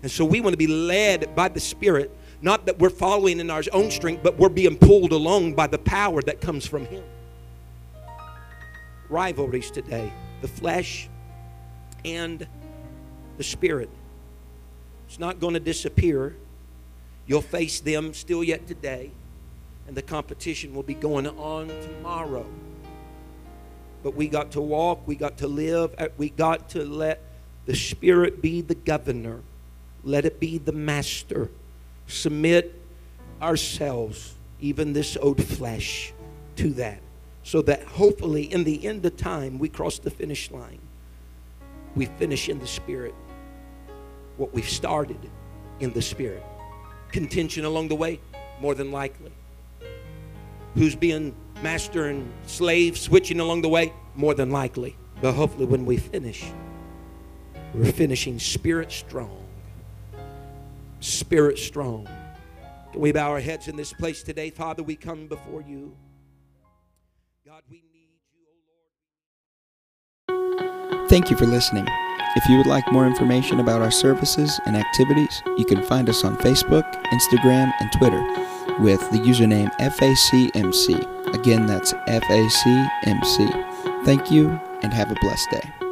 [0.02, 3.50] And so we want to be led by the Spirit Not that we're following in
[3.50, 7.04] our own strength, but we're being pulled along by the power that comes from Him.
[9.10, 11.10] Rivalries today the flesh
[12.06, 12.48] and
[13.38, 13.90] the spirit.
[15.08, 16.36] It's not going to disappear.
[17.28, 19.12] You'll face them still yet today,
[19.88, 22.46] and the competition will be going on tomorrow.
[24.02, 27.22] But we got to walk, we got to live, we got to let
[27.66, 29.42] the Spirit be the governor,
[30.04, 31.50] let it be the master.
[32.08, 32.80] Submit
[33.42, 36.14] ourselves, even this old flesh,
[36.58, 37.02] to that.
[37.44, 40.80] So that hopefully in the end of time we cross the finish line.
[41.96, 43.16] We finish in the Spirit
[44.38, 45.20] what we've started
[45.80, 46.44] in the Spirit.
[47.12, 48.20] Contention along the way,
[48.62, 49.32] more than likely.
[50.76, 53.92] Who's being master and slave switching along the way?
[54.16, 54.96] More than likely.
[55.22, 56.46] But hopefully, when we finish,
[57.74, 59.49] we're finishing spirit strong.
[61.00, 62.08] Spirit strong.
[62.92, 64.50] Can we bow our heads in this place today?
[64.50, 65.96] Father, we come before you.
[67.46, 68.48] God, we need you,
[70.30, 71.10] oh Lord.
[71.10, 71.88] Thank you for listening.
[72.36, 76.24] If you would like more information about our services and activities, you can find us
[76.24, 78.22] on Facebook, Instagram, and Twitter
[78.80, 81.34] with the username FACMC.
[81.34, 83.66] Again, that's FACMC.
[84.06, 84.50] Thank you
[84.82, 85.89] and have a blessed day.